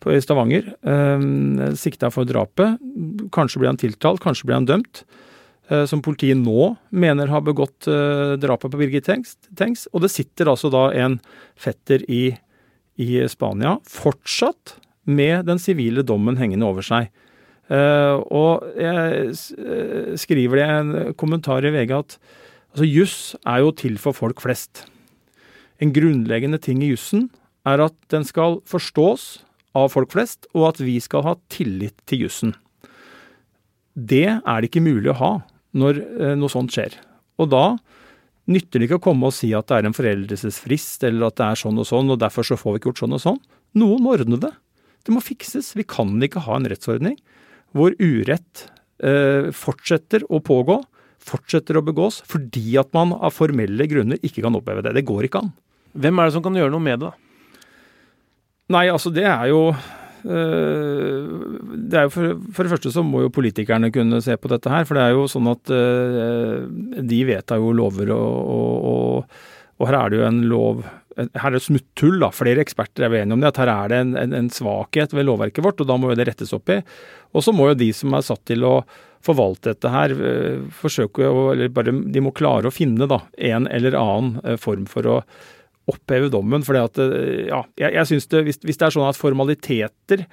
på, 0.00 0.14
i 0.14 0.20
Stavanger, 0.20 0.74
eh, 0.82 1.74
sikta 1.76 2.10
for 2.10 2.24
drapet. 2.24 2.78
Kanskje 3.30 3.60
blir 3.60 3.68
han 3.68 3.76
tiltalt, 3.76 4.20
kanskje 4.20 4.46
blir 4.46 4.54
han 4.54 4.66
dømt. 4.66 5.04
Eh, 5.70 5.84
som 5.86 6.02
politiet 6.02 6.36
nå 6.36 6.76
mener 6.90 7.30
har 7.30 7.44
begått 7.46 7.86
eh, 7.86 8.34
drapet 8.42 8.72
på 8.72 8.78
Birgit 8.80 9.06
Tengs. 9.06 9.86
Og 9.92 10.02
det 10.02 10.10
sitter 10.10 10.50
altså 10.50 10.70
da 10.72 10.90
en 10.98 11.20
fetter 11.54 12.02
i, 12.10 12.36
i 12.98 13.28
Spania 13.28 13.78
fortsatt 13.86 14.78
med 15.04 15.46
den 15.46 15.58
sivile 15.62 16.02
dommen 16.02 16.40
hengende 16.40 16.66
over 16.66 16.82
seg. 16.82 17.10
Uh, 17.70 18.18
og 18.34 18.64
jeg 18.74 19.28
eh, 19.30 20.14
skriver 20.18 20.58
det 20.58 20.64
i 20.64 20.78
en 20.80 21.12
kommentar 21.14 21.62
i 21.62 21.70
VG 21.70 21.92
at 21.94 22.16
altså, 22.72 22.86
juss 22.88 23.18
er 23.46 23.60
jo 23.62 23.70
til 23.78 24.00
for 24.02 24.16
folk 24.16 24.42
flest. 24.42 24.88
En 25.78 25.94
grunnleggende 25.94 26.58
ting 26.58 26.82
i 26.82 26.90
jussen 26.90 27.28
er 27.68 27.84
at 27.84 27.94
den 28.10 28.26
skal 28.26 28.58
forstås 28.66 29.44
av 29.78 29.92
folk 29.94 30.10
flest, 30.10 30.48
og 30.50 30.72
at 30.72 30.82
vi 30.82 30.96
skal 30.98 31.22
ha 31.28 31.36
tillit 31.52 31.94
til 32.10 32.26
jussen. 32.26 32.56
Det 33.94 34.26
er 34.26 34.58
det 34.58 34.72
ikke 34.72 34.82
mulig 34.82 35.12
å 35.14 35.18
ha 35.20 35.32
når 35.78 36.02
uh, 36.02 36.34
noe 36.34 36.50
sånt 36.50 36.74
skjer. 36.74 36.98
Og 37.38 37.52
da 37.54 37.64
nytter 38.50 38.82
det 38.82 38.88
ikke 38.88 38.98
å 38.98 39.08
komme 39.12 39.30
og 39.30 39.36
si 39.36 39.52
at 39.54 39.70
det 39.70 39.78
er 39.78 39.86
en 39.86 39.94
foreldelsesfrist, 39.94 41.06
eller 41.06 41.30
at 41.30 41.38
det 41.38 41.52
er 41.52 41.62
sånn 41.62 41.78
og 41.78 41.86
sånn, 41.86 42.10
og 42.10 42.18
derfor 42.18 42.50
så 42.50 42.58
får 42.58 42.74
vi 42.74 42.82
ikke 42.82 42.90
gjort 42.90 43.04
sånn 43.04 43.14
og 43.14 43.22
sånn. 43.28 43.44
Noen 43.78 44.02
må 44.02 44.16
ordne 44.18 44.42
det. 44.42 44.56
Det 45.06 45.14
må 45.14 45.22
fikses. 45.22 45.76
Vi 45.78 45.86
kan 45.86 46.18
ikke 46.26 46.42
ha 46.48 46.58
en 46.58 46.66
rettsordning 46.66 47.20
hvor 47.76 47.94
urett 48.00 48.66
eh, 49.04 49.50
fortsetter 49.54 50.24
å 50.28 50.40
pågå, 50.44 50.80
fortsetter 51.20 51.78
å 51.78 51.84
begås, 51.84 52.20
fordi 52.28 52.76
at 52.80 52.92
man 52.96 53.14
av 53.16 53.34
formelle 53.36 53.86
grunner 53.90 54.20
ikke 54.24 54.44
kan 54.44 54.56
oppheve 54.56 54.84
det. 54.86 54.94
Det 54.96 55.06
går 55.08 55.28
ikke 55.28 55.44
an. 55.44 55.52
Hvem 56.00 56.20
er 56.20 56.28
det 56.28 56.36
som 56.36 56.44
kan 56.44 56.56
gjøre 56.56 56.72
noe 56.72 56.84
med 56.84 57.02
det, 57.02 57.10
da? 57.10 57.66
Nei, 58.70 58.84
altså 58.92 59.10
det 59.10 59.26
er 59.26 59.48
jo 59.50 59.62
eh, 59.70 61.30
det 61.90 61.98
er 61.98 62.06
jo 62.06 62.12
for, 62.14 62.36
for, 62.54 62.62
det 62.62 62.74
første 62.76 62.92
så 62.94 63.02
må 63.06 63.24
jo 63.24 63.32
politikerne 63.34 63.90
kunne 63.94 64.20
se 64.22 64.36
på 64.38 64.50
dette 64.52 64.70
her. 64.70 64.86
For 64.86 64.98
det 64.98 65.06
er 65.06 65.16
jo 65.16 65.26
sånn 65.30 65.50
at 65.50 65.72
uh, 65.74 66.66
de 67.02 67.20
vedtar 67.26 67.58
jo 67.58 67.72
lover, 67.74 68.12
og, 68.14 68.36
og, 68.54 68.76
og, 68.92 69.40
og, 69.80 69.88
her 69.88 69.98
er 69.98 70.12
det 70.12 70.20
jo 70.20 70.28
en 70.28 70.42
lov 70.52 70.84
her 71.28 71.50
er 71.50 71.56
det 71.56 71.64
smutthull, 71.64 72.18
da. 72.22 72.30
Flere 72.34 72.62
eksperter 72.64 73.06
er 73.06 73.20
enige 73.20 73.36
om 73.36 73.44
det. 73.44 73.52
At 73.52 73.60
her 73.62 73.72
er 73.72 73.92
det 73.92 74.00
en, 74.04 74.16
en, 74.18 74.34
en 74.36 74.50
svakhet 74.52 75.14
ved 75.16 75.28
lovverket 75.28 75.64
vårt, 75.66 75.80
og 75.82 75.88
da 75.90 75.98
må 76.00 76.10
jo 76.10 76.18
det 76.18 76.28
rettes 76.30 76.54
opp 76.56 76.72
i. 76.72 76.80
Og 77.34 77.46
så 77.46 77.54
må 77.54 77.70
jo 77.70 77.78
de 77.78 77.90
som 77.96 78.16
er 78.16 78.26
satt 78.26 78.42
til 78.50 78.66
å 78.66 78.74
forvalte 79.24 79.74
dette 79.74 79.92
her, 79.92 80.14
eh, 80.16 80.62
forsøke 80.72 81.26
å 81.28 81.50
Eller 81.52 81.72
bare 81.72 81.92
de 81.92 82.22
må 82.24 82.32
klare 82.32 82.70
å 82.70 82.74
finne 82.74 83.08
da 83.10 83.20
en 83.36 83.68
eller 83.68 83.96
annen 83.98 84.40
eh, 84.44 84.56
form 84.60 84.86
for 84.88 85.06
å 85.06 85.18
oppheve 85.90 86.30
dommen. 86.32 86.64
For 86.64 86.78
ja, 86.78 86.86
jeg, 86.96 87.90
jeg 87.90 88.06
synes 88.08 88.30
det, 88.32 88.44
hvis, 88.46 88.60
hvis, 88.64 88.78
det 88.80 88.88
er 88.88 88.96
sånn 88.96 89.08
at 89.08 89.18
formaliteter 89.18 90.24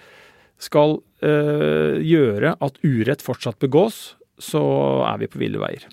skal 0.61 0.99
øh, 1.25 1.97
gjøre 2.01 2.55
at 2.63 2.79
urett 2.85 3.25
fortsatt 3.25 3.59
begås, 3.61 4.15
så 4.41 4.61
er 5.09 5.21
vi 5.21 5.29
på 5.31 5.41
ville 5.41 5.61
veier. 5.61 5.87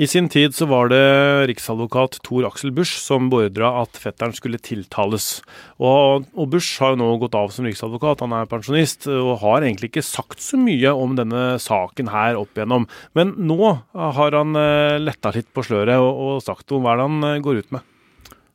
I 0.00 0.06
sin 0.08 0.24
tid 0.32 0.54
så 0.56 0.64
var 0.70 0.88
det 0.88 1.02
riksadvokat 1.50 2.14
Tor 2.24 2.46
Aksel 2.48 2.70
Busch 2.72 2.94
som 2.96 3.26
beordra 3.28 3.74
at 3.82 3.98
fetteren 4.00 4.32
skulle 4.32 4.56
tiltales. 4.56 5.42
Og, 5.76 6.24
og 6.32 6.48
Busch 6.54 6.80
har 6.80 6.94
jo 6.94 7.02
nå 7.02 7.08
gått 7.20 7.36
av 7.36 7.50
som 7.52 7.68
riksadvokat, 7.68 8.22
han 8.24 8.32
er 8.32 8.48
pensjonist, 8.48 9.04
og 9.12 9.42
har 9.42 9.60
egentlig 9.60 9.90
ikke 9.90 10.04
sagt 10.06 10.40
så 10.40 10.56
mye 10.56 10.94
om 10.96 11.12
denne 11.18 11.58
saken 11.60 12.08
her 12.08 12.40
opp 12.40 12.56
igjennom. 12.56 12.86
Men 13.18 13.34
nå 13.44 13.58
har 13.92 14.38
han 14.38 14.56
eh, 14.56 14.96
letta 15.02 15.34
litt 15.36 15.50
på 15.52 15.66
sløret 15.68 16.00
og, 16.00 16.24
og 16.24 16.40
sagt 16.46 16.72
om 16.72 16.86
Hva 16.86 16.96
det 16.96 17.06
han 17.10 17.28
eh, 17.28 17.42
går 17.44 17.60
ut 17.60 17.76
med? 17.76 17.84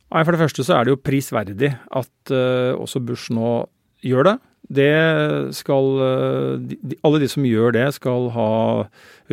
Nei, 0.09 0.23
For 0.23 0.33
det 0.33 0.41
første 0.41 0.65
så 0.65 0.79
er 0.79 0.87
det 0.87 0.95
jo 0.95 1.03
prisverdig 1.03 1.69
at 1.75 2.31
uh, 2.31 2.73
også 2.79 3.03
Busch 3.03 3.27
nå 3.35 3.59
gjør 4.07 4.31
det. 4.31 4.35
Det 4.67 4.91
skal 5.55 5.85
Alle 5.99 7.19
de 7.21 7.27
som 7.31 7.45
gjør 7.47 7.75
det, 7.75 7.85
skal 7.95 8.29
ha 8.33 8.49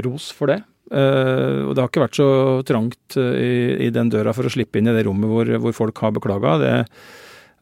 ros 0.04 0.28
for 0.34 0.50
det. 0.50 0.60
Uh, 0.92 1.64
og 1.64 1.72
det 1.72 1.80
har 1.80 1.88
ikke 1.88 2.02
vært 2.02 2.18
så 2.18 2.30
trangt 2.68 3.16
uh, 3.16 3.34
i, 3.40 3.86
i, 3.86 3.92
den 3.94 4.10
døra 4.12 4.34
for 4.36 4.44
å 4.44 4.52
slippe 4.52 4.78
inn 4.78 4.90
i 4.90 4.92
det 4.92 5.06
rommet 5.06 5.30
hvor, 5.30 5.52
hvor 5.62 5.76
folk 5.76 6.02
har 6.04 6.12
beklaga. 6.16 6.56
Det 6.60 6.72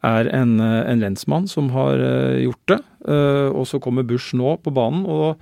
er 0.08 0.30
en, 0.34 0.56
en, 0.58 1.04
lensmann 1.04 1.46
som 1.50 1.70
har 1.76 2.02
uh, 2.02 2.40
gjort 2.42 2.74
det. 2.74 2.80
og 3.52 3.62
så 3.66 3.78
kommer 3.82 4.06
Bush 4.06 4.34
nå 4.38 4.56
på 4.62 4.70
banen 4.74 5.06
og, 5.10 5.38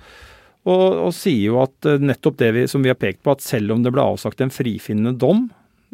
og, 0.65 0.85
og 1.07 1.11
sier 1.13 1.51
jo 1.51 1.59
at 1.61 1.89
nettopp 2.01 2.37
det 2.37 2.51
vi, 2.55 2.67
som 2.69 2.85
vi 2.85 2.89
har 2.93 2.97
pekt 3.01 3.23
på, 3.25 3.33
at 3.33 3.45
selv 3.45 3.73
om 3.73 3.81
det 3.85 3.93
ble 3.93 4.05
avsagt 4.05 4.41
en 4.41 4.53
frifinnende 4.53 5.13
dom, 5.17 5.47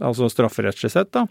altså 0.04 0.28
strafferettslig 0.32 0.92
sett, 0.92 1.12
da, 1.16 1.26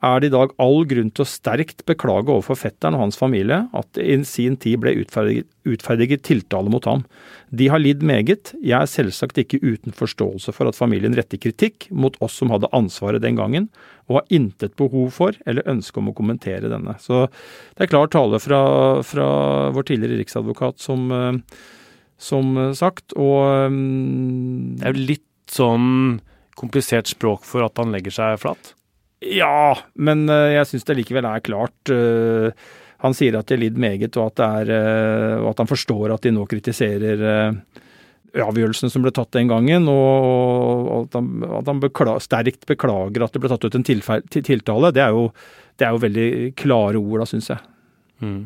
er 0.00 0.22
det 0.22 0.30
i 0.30 0.32
dag 0.32 0.52
all 0.62 0.86
grunn 0.88 1.10
til 1.12 1.26
å 1.26 1.28
sterkt 1.28 1.82
beklage 1.88 2.32
overfor 2.32 2.56
fetteren 2.56 2.96
og 2.96 3.02
hans 3.04 3.18
familie 3.20 3.66
at 3.76 3.88
det 3.96 4.06
i 4.08 4.16
sin 4.28 4.56
tid 4.60 4.80
ble 4.80 4.94
utferdiget, 5.02 5.48
utferdiget 5.68 6.24
tiltale 6.24 6.72
mot 6.72 6.86
ham. 6.88 7.04
De 7.52 7.68
har 7.68 7.82
lidd 7.82 8.00
meget. 8.06 8.54
Jeg 8.64 8.78
er 8.78 8.88
selvsagt 8.88 9.40
ikke 9.42 9.60
uten 9.60 9.92
forståelse 9.96 10.54
for 10.56 10.70
at 10.70 10.78
familien 10.78 11.16
retter 11.18 11.40
kritikk 11.42 11.90
mot 11.92 12.16
oss 12.24 12.38
som 12.40 12.52
hadde 12.54 12.70
ansvaret 12.76 13.20
den 13.20 13.36
gangen, 13.36 13.68
og 14.08 14.22
har 14.22 14.32
intet 14.40 14.74
behov 14.80 15.12
for 15.18 15.36
eller 15.44 15.68
ønske 15.68 16.00
om 16.00 16.08
å 16.10 16.16
kommentere 16.16 16.72
denne. 16.72 16.96
Så 17.02 17.26
det 17.76 17.84
er 17.84 17.92
klar 17.92 18.08
tale 18.08 18.40
fra, 18.40 18.62
fra 19.04 19.28
vår 19.76 19.90
tidligere 19.92 20.22
riksadvokat, 20.22 20.80
som, 20.80 21.06
eh, 21.12 21.60
som 22.20 22.56
sagt, 22.76 23.12
og 23.20 23.68
um, 23.68 24.76
Det 24.80 24.88
er 24.88 24.96
jo 24.96 25.08
litt 25.12 25.26
sånn 25.50 26.20
komplisert 26.56 27.08
språk 27.10 27.44
for 27.48 27.64
at 27.64 27.76
han 27.80 27.92
legger 27.92 28.14
seg 28.14 28.40
flat? 28.40 28.74
Ja, 29.20 29.76
men 30.00 30.24
uh, 30.30 30.48
jeg 30.48 30.68
syns 30.70 30.86
det 30.88 30.96
likevel 31.02 31.28
er 31.28 31.44
klart. 31.44 31.92
Uh, 31.92 32.48
han 33.04 33.16
sier 33.16 33.36
at 33.38 33.48
de 33.48 33.56
har 33.56 33.62
lidd 33.62 33.80
meget, 33.80 34.16
og 34.16 34.32
at, 34.32 34.42
er, 34.44 34.72
uh, 34.72 35.36
og 35.42 35.52
at, 35.52 35.62
han 35.62 35.70
forstår 35.70 36.14
at 36.14 36.24
de 36.24 36.32
nå 36.36 36.46
kritiserer 36.48 37.24
avgjørelsen 38.30 38.92
som 38.92 39.02
ble 39.02 39.10
tatt 39.14 39.32
den 39.34 39.48
gangen, 39.50 39.88
og 39.90 40.90
at 41.00 41.16
han, 41.18 41.30
at 41.58 41.66
han 41.66 41.80
bekla, 41.82 42.14
sterkt 42.22 42.62
beklager 42.68 43.24
at 43.24 43.34
det 43.34 43.42
ble 43.42 43.50
tatt 43.50 43.66
ut 43.66 43.76
en 43.76 43.86
tiltale. 43.86 44.92
Det 44.94 45.02
er 45.02 45.16
jo, 45.16 45.24
det 45.80 45.86
er 45.86 45.96
jo 45.96 46.04
veldig 46.04 46.28
klare 46.60 47.00
ord, 47.00 47.24
da, 47.24 47.26
syns 47.26 47.50
jeg. 47.50 47.72
Mm. 48.22 48.44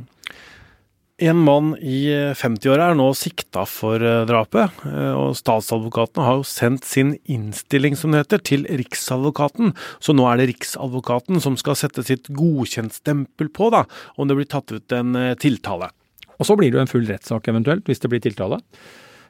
En 1.23 1.39
mann 1.47 1.77
i 1.79 2.09
50-åra 2.35 2.89
er 2.91 2.97
nå 2.99 3.05
sikta 3.15 3.63
for 3.71 4.03
eh, 4.03 4.25
drapet, 4.27 4.81
eh, 4.89 5.13
og 5.15 5.37
statsadvokatene 5.39 6.25
har 6.27 6.41
jo 6.41 6.47
sendt 6.51 6.89
sin 6.91 7.13
innstilling, 7.31 7.95
som 7.95 8.11
det 8.11 8.25
heter, 8.25 8.41
til 8.43 8.65
Riksadvokaten. 8.67 9.77
Så 10.03 10.11
nå 10.17 10.27
er 10.27 10.41
det 10.41 10.49
Riksadvokaten 10.51 11.39
som 11.45 11.55
skal 11.61 11.79
sette 11.79 12.03
sitt 12.03 12.27
godkjentstempel 12.35 13.53
på 13.55 13.69
da, 13.71 13.85
om 14.19 14.27
det 14.27 14.41
blir 14.41 14.49
tatt 14.51 14.75
ut 14.75 14.97
en 14.99 15.15
eh, 15.21 15.37
tiltale. 15.39 15.93
Og 16.35 16.49
så 16.49 16.59
blir 16.59 16.73
det 16.73 16.81
jo 16.81 16.83
en 16.83 16.91
full 16.91 17.07
rettssak 17.07 17.47
eventuelt, 17.53 17.87
hvis 17.87 18.03
det 18.03 18.11
blir 18.11 18.25
tiltale. 18.25 18.59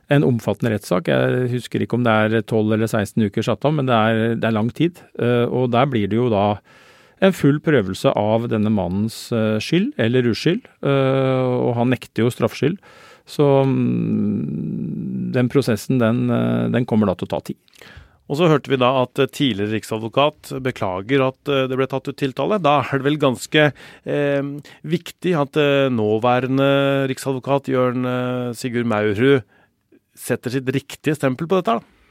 En 0.09 0.25
omfattende 0.25 0.73
rettssak. 0.73 1.13
Jeg 1.13 1.51
husker 1.53 1.85
ikke 1.85 1.99
om 2.01 2.09
det 2.09 2.17
er 2.17 2.39
12 2.47 2.79
eller 2.79 2.89
16 2.89 3.29
uker 3.29 3.45
satt 3.45 3.69
av, 3.69 3.77
men 3.77 3.93
det 3.93 3.99
er, 3.99 4.23
det 4.41 4.49
er 4.49 4.57
lang 4.57 4.73
tid. 4.73 5.05
Og 5.53 5.69
der 5.73 5.89
blir 5.89 6.09
det 6.09 6.17
jo 6.17 6.31
da 6.33 6.47
en 7.25 7.35
full 7.37 7.59
prøvelse 7.65 8.13
av 8.19 8.49
denne 8.53 8.73
mannens 8.73 9.27
eh, 9.35 9.57
skyld 9.63 9.95
eller 10.01 10.29
uskyld, 10.31 10.69
eh, 10.85 11.43
og 11.55 11.75
han 11.79 11.93
nekter 11.95 12.25
jo 12.25 12.33
straffskyld. 12.33 12.79
Så 13.25 13.45
mm, 13.65 15.33
den 15.35 15.51
prosessen, 15.53 16.01
den, 16.03 16.27
eh, 16.33 16.65
den 16.75 16.89
kommer 16.89 17.11
da 17.11 17.17
til 17.19 17.29
å 17.29 17.35
ta 17.37 17.41
tid. 17.51 17.61
Og 18.25 18.39
så 18.39 18.49
hørte 18.49 18.73
vi 18.73 18.81
da 18.81 18.89
at 19.03 19.21
tidligere 19.37 19.75
riksadvokat 19.75 20.55
beklager 20.65 21.27
at 21.27 21.51
det 21.69 21.77
ble 21.77 21.85
tatt 21.91 22.07
ut 22.09 22.17
tiltale. 22.17 22.57
Da 22.57 22.79
er 22.81 23.03
det 23.03 23.05
vel 23.05 23.19
ganske 23.21 23.67
eh, 23.69 24.47
viktig 24.81 25.35
at 25.37 25.59
nåværende 25.93 26.71
riksadvokat 27.11 27.69
Jørn 27.69 28.09
Sigurd 28.57 28.89
Maurud 28.89 29.45
setter 30.17 30.55
sitt 30.55 30.71
riktige 30.73 31.19
stempel 31.19 31.51
på 31.51 31.61
dette? 31.61 31.77
da? 31.77 32.04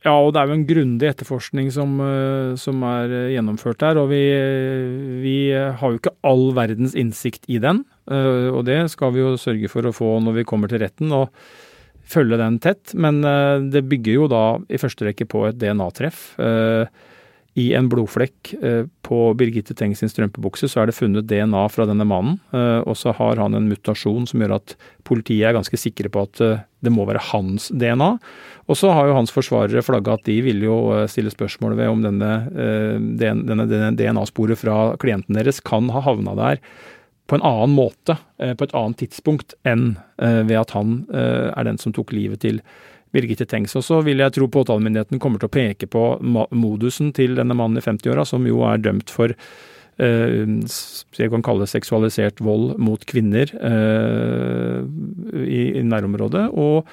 Ja, 0.00 0.14
og 0.16 0.32
det 0.32 0.40
er 0.40 0.48
jo 0.48 0.56
en 0.56 0.68
grundig 0.68 1.08
etterforskning 1.10 1.66
som, 1.74 1.98
eh, 2.00 2.54
som 2.60 2.80
er 2.88 3.12
eh, 3.12 3.32
gjennomført 3.34 3.82
der. 3.82 4.00
Og 4.00 4.08
vi, 4.08 4.22
vi, 5.20 5.34
har 5.52 5.92
jo 5.92 6.00
ikke 6.00 6.14
all 6.24 6.46
verdens 6.56 6.96
innsikt 6.96 7.44
i 7.52 7.58
den. 7.60 7.82
Eh, 8.08 8.48
og 8.48 8.64
det 8.68 8.80
skal 8.94 9.12
vi 9.12 9.20
jo 9.20 9.34
sørge 9.40 9.68
for 9.72 9.84
å 9.84 9.92
få 9.92 10.14
når 10.24 10.40
vi 10.40 10.46
kommer 10.48 10.72
til 10.72 10.80
retten, 10.80 11.12
og 11.12 11.28
følge 12.10 12.40
den 12.40 12.56
tett. 12.64 12.94
Men 12.96 13.20
det 13.70 13.84
bygger 13.86 14.16
jo 14.16 14.30
da 14.32 14.44
i 14.72 14.80
første 14.80 15.06
rekke 15.06 15.28
på 15.30 15.44
et 15.46 15.60
DNA-treff. 15.60 16.24
I 17.60 17.66
en 17.76 17.90
blodflekk 17.92 18.54
på 19.04 19.18
Birgitte 19.36 19.74
Tengs 19.76 20.00
sin 20.00 20.10
strømpebukse 20.10 20.68
så 20.70 20.80
er 20.82 20.88
det 20.88 20.96
funnet 20.96 21.28
DNA 21.28 21.66
fra 21.68 21.84
denne 21.88 22.06
mannen. 22.08 22.38
Og 22.54 22.96
så 22.96 23.12
har 23.18 23.42
han 23.42 23.56
en 23.58 23.68
mutasjon 23.68 24.28
som 24.30 24.40
gjør 24.40 24.56
at 24.56 24.76
politiet 25.04 25.50
er 25.50 25.56
ganske 25.58 25.80
sikre 25.80 26.08
på 26.12 26.24
at 26.24 26.42
det 26.80 26.92
må 26.94 27.04
være 27.08 27.22
hans 27.30 27.68
DNA. 27.76 28.14
Og 28.70 28.78
så 28.78 28.92
har 28.94 29.08
jo 29.08 29.16
hans 29.16 29.32
forsvarere 29.34 29.82
flagga 29.82 30.14
at 30.14 30.26
de 30.28 30.36
vil 30.46 30.62
jo 30.62 30.76
eh, 30.94 31.08
stille 31.10 31.32
spørsmål 31.32 31.74
ved 31.78 31.90
om 31.90 32.04
denne, 32.04 32.30
eh, 32.54 32.96
denne, 33.18 33.66
denne 33.66 33.90
DNA-sporet 33.98 34.60
fra 34.60 34.94
klienten 35.02 35.38
deres 35.38 35.58
kan 35.64 35.90
ha 35.90 36.04
havna 36.06 36.36
der 36.38 36.62
på 37.30 37.38
en 37.38 37.44
annen 37.46 37.74
måte, 37.76 38.16
eh, 38.42 38.54
på 38.54 38.66
et 38.66 38.76
annet 38.78 39.02
tidspunkt, 39.02 39.56
enn 39.66 39.92
ved 40.20 40.56
at 40.60 40.74
han 40.76 40.98
er 41.08 41.64
den 41.64 41.78
som 41.80 41.94
tok 41.96 42.10
livet 42.12 42.42
til 42.42 42.58
Birgitte 43.14 43.46
Tengs. 43.48 43.74
Og 43.78 43.84
så 43.86 44.00
vil 44.06 44.22
jeg 44.22 44.34
tro 44.36 44.48
påtalemyndigheten 44.52 45.20
kommer 45.22 45.42
til 45.42 45.50
å 45.50 45.56
peke 45.56 45.88
på 45.90 46.04
modusen 46.22 47.12
til 47.16 47.36
denne 47.38 47.56
mannen 47.58 47.80
i 47.80 47.84
50-åra, 47.84 48.24
som 48.28 48.46
jo 48.48 48.64
er 48.68 48.82
dømt 48.82 49.12
for 49.12 49.36
jeg 50.00 51.28
kan 51.28 51.42
kalle 51.44 51.66
det 51.66 51.74
seksualisert 51.74 52.38
vold 52.40 52.78
mot 52.80 53.02
kvinner 53.04 53.50
i 55.44 55.82
nærområdet, 55.84 56.46
og 56.56 56.88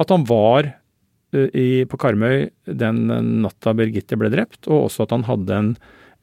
at 0.00 0.14
han 0.14 0.24
var 0.24 0.70
Eh, 1.34 1.50
i, 1.56 1.68
på 1.88 1.98
Karmøy 2.00 2.48
den 2.66 3.06
natta 3.42 3.74
Birgitte 3.76 4.18
ble 4.18 4.30
drept, 4.32 4.66
og 4.68 4.88
også 4.88 5.06
at 5.06 5.14
han 5.14 5.26
hadde 5.28 5.58
en, 5.58 5.72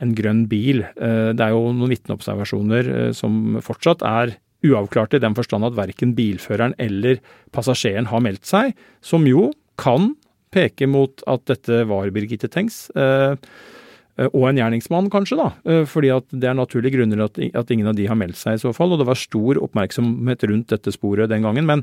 en 0.03 0.13
grønn 0.17 0.45
bil. 0.51 0.83
Eh, 0.95 1.31
det 1.35 1.43
er 1.43 1.55
jo 1.55 1.71
noen 1.71 1.91
vitneobservasjoner 1.93 2.91
eh, 2.93 3.11
som 3.17 3.59
fortsatt 3.63 4.05
er 4.07 4.37
uavklarte, 4.63 5.19
i 5.19 5.23
den 5.23 5.35
forstand 5.37 5.67
at 5.67 5.77
verken 5.77 6.15
bilføreren 6.17 6.75
eller 6.81 7.21
passasjeren 7.55 8.09
har 8.11 8.23
meldt 8.23 8.47
seg, 8.49 8.73
som 9.03 9.27
jo 9.27 9.51
kan 9.81 10.13
peke 10.53 10.87
mot 10.89 11.23
at 11.29 11.45
dette 11.49 11.83
var 11.89 12.11
Birgitte 12.13 12.49
Tengs. 12.51 12.85
Og 12.93 14.43
en 14.45 14.59
gjerningsmann, 14.59 15.07
kanskje, 15.09 15.39
da. 15.39 15.47
Fordi 15.89 16.11
at 16.13 16.27
det 16.29 16.45
er 16.45 16.53
naturlige 16.53 16.93
grunner 16.93 17.23
at, 17.25 17.39
at 17.41 17.71
ingen 17.73 17.89
av 17.89 17.95
de 17.97 18.05
har 18.05 18.19
meldt 18.19 18.37
seg 18.37 18.59
i 18.59 18.61
så 18.61 18.69
fall. 18.77 18.93
Og 18.93 19.01
det 19.01 19.07
var 19.09 19.17
stor 19.17 19.57
oppmerksomhet 19.65 20.45
rundt 20.51 20.69
dette 20.75 20.93
sporet 20.93 21.31
den 21.33 21.47
gangen. 21.47 21.65
Men 21.65 21.81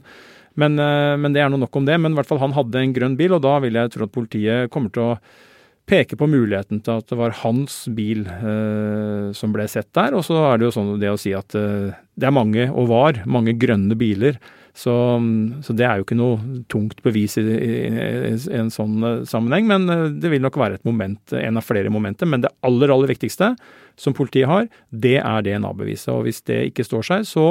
men, 0.59 0.79
eh, 0.79 1.16
men 1.21 1.35
det 1.35 1.43
er 1.45 1.53
noe 1.53 1.62
nok 1.62 1.79
om 1.79 1.87
det. 1.87 1.99
Men 2.01 2.14
i 2.14 2.19
hvert 2.19 2.31
fall 2.31 2.43
han 2.43 2.57
hadde 2.57 2.83
en 2.83 2.97
grønn 2.97 3.16
bil, 3.19 3.37
og 3.37 3.45
da 3.47 3.59
vil 3.62 3.79
jeg 3.79 3.95
tro 3.95 4.07
at 4.07 4.14
politiet 4.14 4.73
kommer 4.75 4.95
til 4.95 5.12
å 5.12 5.19
peke 5.88 6.16
på 6.19 6.29
muligheten 6.31 6.83
til 6.85 7.01
at 7.01 7.11
det 7.11 7.19
var 7.19 7.35
hans 7.43 7.83
bil 7.97 8.23
eh, 8.29 9.31
som 9.37 9.55
ble 9.55 9.66
sett 9.71 9.90
der. 9.97 10.14
Og 10.16 10.25
så 10.27 10.38
er 10.51 10.61
det 10.61 10.69
jo 10.69 10.77
sånn 10.77 10.95
det 11.03 11.11
å 11.11 11.19
si 11.21 11.35
at 11.37 11.57
eh, 11.59 11.90
det 12.21 12.29
er 12.29 12.35
mange, 12.37 12.69
og 12.71 12.90
var, 12.93 13.23
mange 13.31 13.57
grønne 13.59 13.97
biler. 13.99 14.38
Så, 14.77 14.93
så 15.66 15.75
det 15.75 15.85
er 15.85 15.99
jo 15.99 16.05
ikke 16.07 16.19
noe 16.19 16.62
tungt 16.71 17.01
bevis 17.05 17.35
i, 17.40 17.43
i, 17.43 17.71
i, 18.31 18.35
en 18.55 18.71
sånn 18.73 19.03
uh, 19.03 19.25
sammenheng. 19.29 19.66
Men 19.69 19.90
uh, 19.90 20.07
det 20.14 20.31
vil 20.33 20.45
nok 20.45 20.57
være 20.61 20.79
et 20.79 20.87
moment, 20.87 21.35
en 21.35 21.59
av 21.59 21.66
flere 21.66 21.90
momenter. 21.93 22.29
Men 22.31 22.45
det 22.45 22.53
aller, 22.66 22.93
aller 22.95 23.11
viktigste 23.11 23.51
som 24.01 24.14
politiet 24.16 24.49
har, 24.49 24.69
det 24.88 25.19
er 25.19 25.47
DNA-beviset. 25.47 26.12
Og 26.14 26.29
hvis 26.29 26.40
det 26.49 26.62
ikke 26.71 26.87
står 26.87 27.09
seg, 27.11 27.27
så 27.29 27.49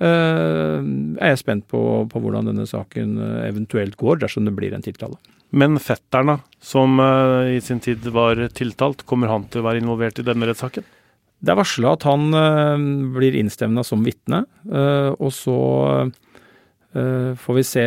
er 0.00 1.32
jeg 1.32 1.40
spent 1.40 1.66
på, 1.70 1.80
på 2.10 2.22
hvordan 2.22 2.46
denne 2.50 2.66
saken 2.68 3.16
eventuelt 3.46 3.96
går, 3.98 4.20
dersom 4.22 4.46
det 4.46 4.54
blir 4.56 4.76
en 4.76 4.84
tiltale. 4.84 5.18
Men 5.50 5.80
fetteren, 5.80 6.42
som 6.60 7.00
i 7.00 7.58
sin 7.64 7.80
tid 7.80 8.04
var 8.12 8.40
tiltalt, 8.54 9.06
kommer 9.08 9.32
han 9.32 9.48
til 9.48 9.62
å 9.62 9.66
være 9.66 9.80
involvert 9.82 10.20
i 10.20 10.26
denne 10.26 10.46
rettssaken? 10.50 10.84
Det 11.38 11.52
er 11.54 11.58
varsla 11.60 11.92
at 11.94 12.04
han 12.08 12.30
blir 13.14 13.36
innstevna 13.38 13.84
som 13.86 14.02
vitne, 14.04 14.42
og 14.68 15.30
så 15.32 15.58
får 16.92 17.54
vi 17.54 17.64
se 17.64 17.84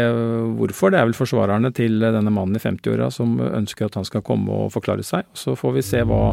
hvorfor. 0.57 0.93
Det 0.93 1.01
er 1.01 1.09
vel 1.09 1.17
forsvarerne 1.17 1.73
til 1.75 1.99
denne 1.99 2.31
mannen 2.31 2.55
i 2.55 2.63
50-åra 2.63 3.11
som 3.11 3.39
ønsker 3.43 3.89
at 3.89 3.97
han 3.99 4.07
skal 4.07 4.23
komme 4.25 4.49
og 4.55 4.71
forklare 4.73 5.03
seg. 5.05 5.27
Så 5.35 5.57
får 5.59 5.77
vi 5.77 5.83
se 5.85 6.05
hva, 6.07 6.31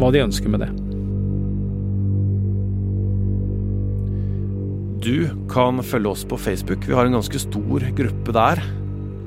hva 0.00 0.10
de 0.10 0.24
ønsker 0.26 0.50
med 0.50 0.66
det. 0.66 0.89
Du 5.00 5.30
kan 5.48 5.80
følge 5.82 6.10
oss 6.10 6.26
på 6.28 6.36
Facebook. 6.36 6.84
Vi 6.84 6.92
har 6.92 7.06
en 7.08 7.16
ganske 7.16 7.40
stor 7.40 7.84
gruppe 7.96 8.32
der. 8.36 8.60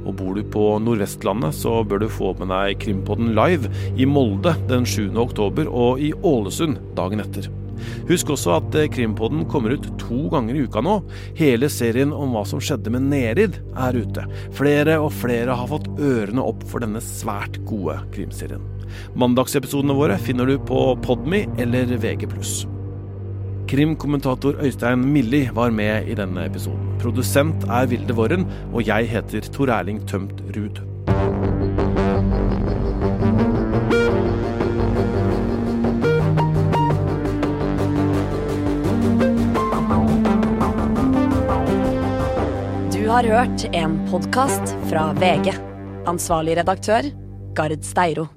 Og 0.03 0.13
bor 0.19 0.35
du 0.37 0.43
på 0.45 0.65
Nordvestlandet, 0.83 1.55
så 1.57 1.79
bør 1.87 2.03
du 2.03 2.11
få 2.11 2.33
med 2.37 2.51
deg 2.51 2.77
Krimpodden 2.83 3.31
live 3.33 3.71
i 3.97 4.05
Molde 4.05 4.53
den 4.69 4.85
7. 4.85 5.15
oktober 5.17 5.71
og 5.71 6.03
i 6.03 6.11
Ålesund 6.13 6.77
dagen 6.97 7.23
etter. 7.23 7.47
Husk 8.05 8.29
også 8.35 8.53
at 8.59 8.77
eh, 8.77 8.89
Krimpodden 8.91 9.47
kommer 9.49 9.73
ut 9.73 9.87
to 9.97 10.27
ganger 10.31 10.59
i 10.59 10.67
uka 10.67 10.83
nå. 10.85 10.99
Hele 11.39 11.71
serien 11.73 12.13
om 12.13 12.35
hva 12.35 12.45
som 12.47 12.61
skjedde 12.61 12.93
med 12.93 13.07
Nerid 13.09 13.57
er 13.73 13.97
ute. 13.97 14.27
Flere 14.53 14.99
og 15.01 15.09
flere 15.23 15.57
har 15.57 15.71
fått 15.71 15.89
ørene 15.97 16.45
opp 16.53 16.61
for 16.69 16.85
denne 16.85 17.01
svært 17.01 17.57
gode 17.65 17.97
krimserien. 18.13 18.61
Mandagsepisodene 19.17 19.97
våre 19.97 20.21
finner 20.21 20.53
du 20.53 20.59
på 20.61 20.85
Podme 21.01 21.47
eller 21.57 21.97
VG+. 21.97 22.29
Krimkommentator 23.73 24.59
Øystein 24.61 25.01
Milli 25.01 25.47
var 25.53 25.71
med 25.73 26.05
i 26.05 26.13
denne 26.13 26.43
episoden. 26.45 26.91
Produsent 27.01 27.63
er 27.65 27.87
Vilde 27.89 28.13
Våren, 28.13 28.43
og 28.69 28.85
jeg 28.85 29.07
heter 29.09 29.47
Tor 29.49 29.71
Erling 29.73 30.03
Tømt 30.05 30.43
Ruud. 30.53 30.77
Du 42.93 43.09
har 43.09 43.25
hørt 43.25 43.65
en 43.73 43.97
podkast 44.13 44.77
fra 44.93 45.09
VG. 45.17 45.49
Ansvarlig 46.05 46.61
redaktør, 46.61 47.09
Gard 47.57 47.81
Steiro. 47.81 48.29